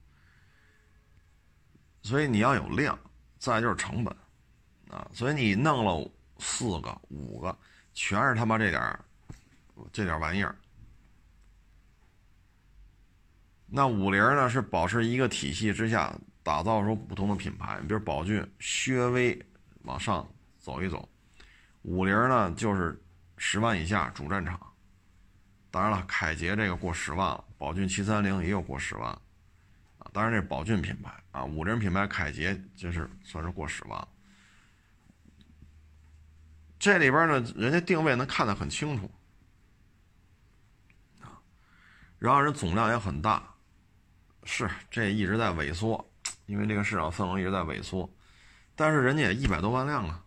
[2.00, 2.98] 所以你要有量，
[3.38, 4.16] 再就是成本
[4.88, 5.06] 啊。
[5.12, 7.54] 所以你弄了四个、五个，
[7.92, 8.98] 全是他妈这点
[9.92, 10.56] 这点玩意儿。
[13.70, 19.40] 那五菱呢，是保持一个体系之下，打造出不同的品牌，比如宝骏、薛威
[19.82, 20.28] 往上。
[20.62, 21.08] 走一走，
[21.84, 23.02] 五菱呢就是
[23.38, 24.60] 十万以下主战场。
[25.70, 29.10] 当然了，凯捷这个过十万了，宝骏七三零也有过十万，
[29.98, 34.08] 啊，当然这是宝骏品牌啊，五菱品牌凯捷就是算是过十万。
[36.78, 39.10] 这里边呢，人家定位能看得很清楚，
[41.22, 41.40] 啊，
[42.18, 43.54] 然后人总量也很大，
[44.52, 46.04] 是这一直在萎缩，
[46.46, 48.12] 因为这个市场份额一直在萎缩，
[48.74, 50.24] 但是人家也一百多万辆啊。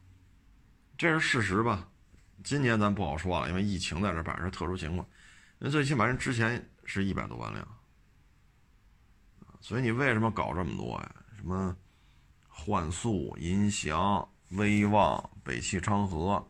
[0.98, 1.90] 这是事实吧？
[2.42, 5.06] 今年咱不好说了，因为疫情在这摆着特殊情况。
[5.60, 7.68] 那最起码人之前是一百多万辆，
[9.60, 11.16] 所以你为什么搞这么多呀？
[11.36, 11.76] 什么
[12.48, 16.50] 幻速、银翔、威旺、北汽昌河？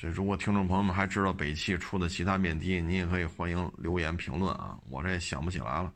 [0.00, 4.74] 这如果听众朋友们还知道北汽出的其他面的，你也可以欢迎留言评论啊。
[4.88, 5.92] 我这也想不起来了。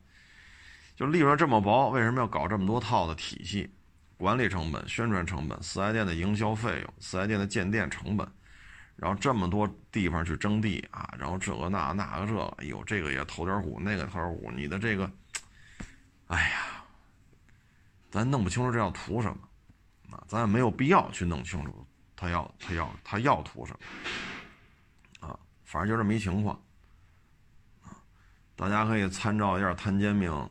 [0.95, 3.67] 就利润这么薄，为什么要搞这么多套的体系？
[4.15, 8.27] 管理成本、宣传成本、四 S 店的营销费用、四 S 店的建店成本，
[8.95, 15.11] 然后这么多地方去征地啊，然后这个那那个这，个，哎呦，这个也投点股，那个投点股，你的这个，
[16.27, 16.85] 哎呀，
[18.11, 23.73] 咱弄不清楚这要图什么，啊，咱也没有必要去弄清楚他要他要他要图什
[25.21, 26.55] 么，啊，反正就这么一情况，
[27.81, 27.97] 啊，
[28.55, 30.49] 大家可以参照一下摊煎饼、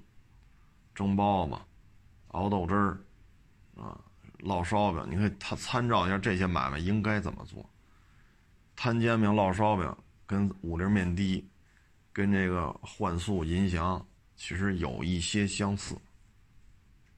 [0.94, 1.58] 蒸包子、
[2.28, 2.98] 熬豆汁儿。
[3.76, 4.00] 啊，
[4.38, 7.68] 烙烧饼，你可以他参照一下这些买卖应该怎么做。
[8.76, 9.96] 摊煎饼、烙烧饼，
[10.28, 11.44] 跟五菱面的，
[12.12, 14.06] 跟这个幻速、银翔
[14.36, 15.96] 其实有一些相似，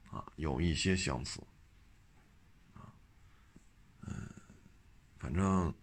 [0.09, 1.39] 啊，有一些相似，
[2.73, 2.89] 啊，
[4.07, 4.27] 嗯，
[5.27, 5.73] 反正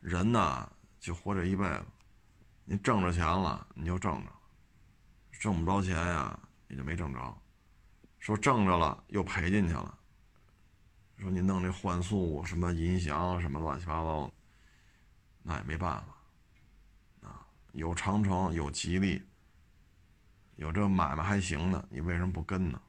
[0.00, 0.68] 人呐，
[0.98, 1.84] 就活这一辈子，
[2.64, 4.32] 你挣着钱了，你就挣着；
[5.30, 7.38] 挣不着钱呀，你就没挣着。
[8.18, 9.96] 说挣着了，又赔进去了。
[11.18, 14.28] 说你弄这幻速什么银翔什么乱七八糟，
[15.44, 17.46] 那也没办法啊。
[17.74, 19.22] 有长城有吉利，
[20.56, 22.82] 有这买卖还行的，你为什么不跟呢？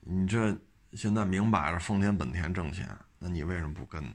[0.00, 0.58] 你这
[0.96, 2.88] 现在明摆着丰田本田挣钱，
[3.18, 4.14] 那你为什么不跟呢？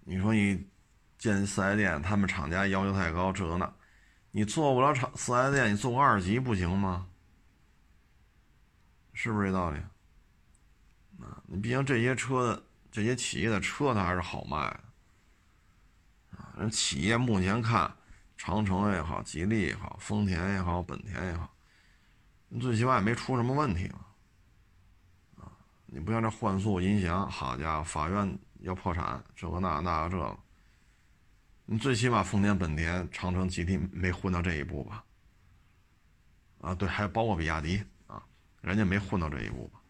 [0.00, 0.68] 你说你
[1.16, 3.72] 建四 S 店，他们厂家要求太高，这那。
[4.32, 7.08] 你做不了厂四 S 店，你做个二级不行吗？
[9.12, 9.78] 是不是这道理？
[11.20, 12.62] 啊，你毕竟这些车的
[12.92, 14.80] 这些企业的车，它还是好卖的
[16.38, 16.54] 啊。
[16.58, 17.92] 人企业目前看，
[18.36, 21.52] 长城也好，吉利也好，丰田也好，本田也好，
[22.52, 25.44] 你最起码也没出什么问题嘛。
[25.44, 25.52] 啊，
[25.86, 30.38] 你不像这幻速、音响，好家伙，法院要破产，这个那那个这个。
[31.64, 35.04] 你最起码丰田、本田、长城、吉利没混到这一步吧？
[36.60, 38.20] 啊，对，还包括比亚迪啊，
[38.60, 39.80] 人家没混到这一步吧？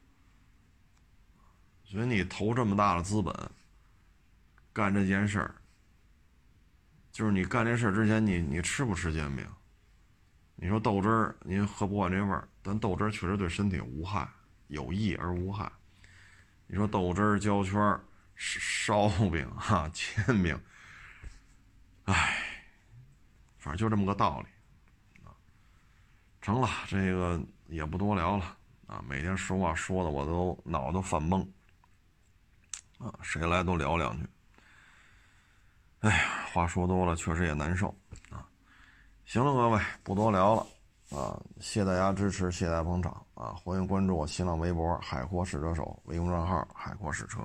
[1.84, 3.34] 所以你投这么大的资本
[4.72, 5.54] 干这件事儿，
[7.10, 9.44] 就是你干这事儿之前，你你吃不吃煎饼？
[10.62, 14.28] 你说豆汁儿您喝不惯这味儿，但豆汁儿确实对身体无害，
[14.68, 15.72] 有益而无害。
[16.66, 18.04] 你说豆汁儿、焦圈儿、
[18.36, 20.60] 烧饼、哈煎饼。
[22.04, 22.36] 唉，
[23.56, 25.32] 反正就这么个道理，啊，
[26.42, 28.54] 成了，这个也不多聊了
[28.86, 29.02] 啊。
[29.08, 31.40] 每天说话说的我都脑子犯懵，
[32.98, 34.28] 啊，谁来都聊两句。
[36.00, 37.96] 哎呀，话说多了确实也难受。
[39.32, 40.66] 行了，各位不多聊了
[41.16, 47.38] 啊，谢大家支持，谢大家捧场啊，欢迎关注我新浪微博“海阔试车手”微信账号“海阔试车”。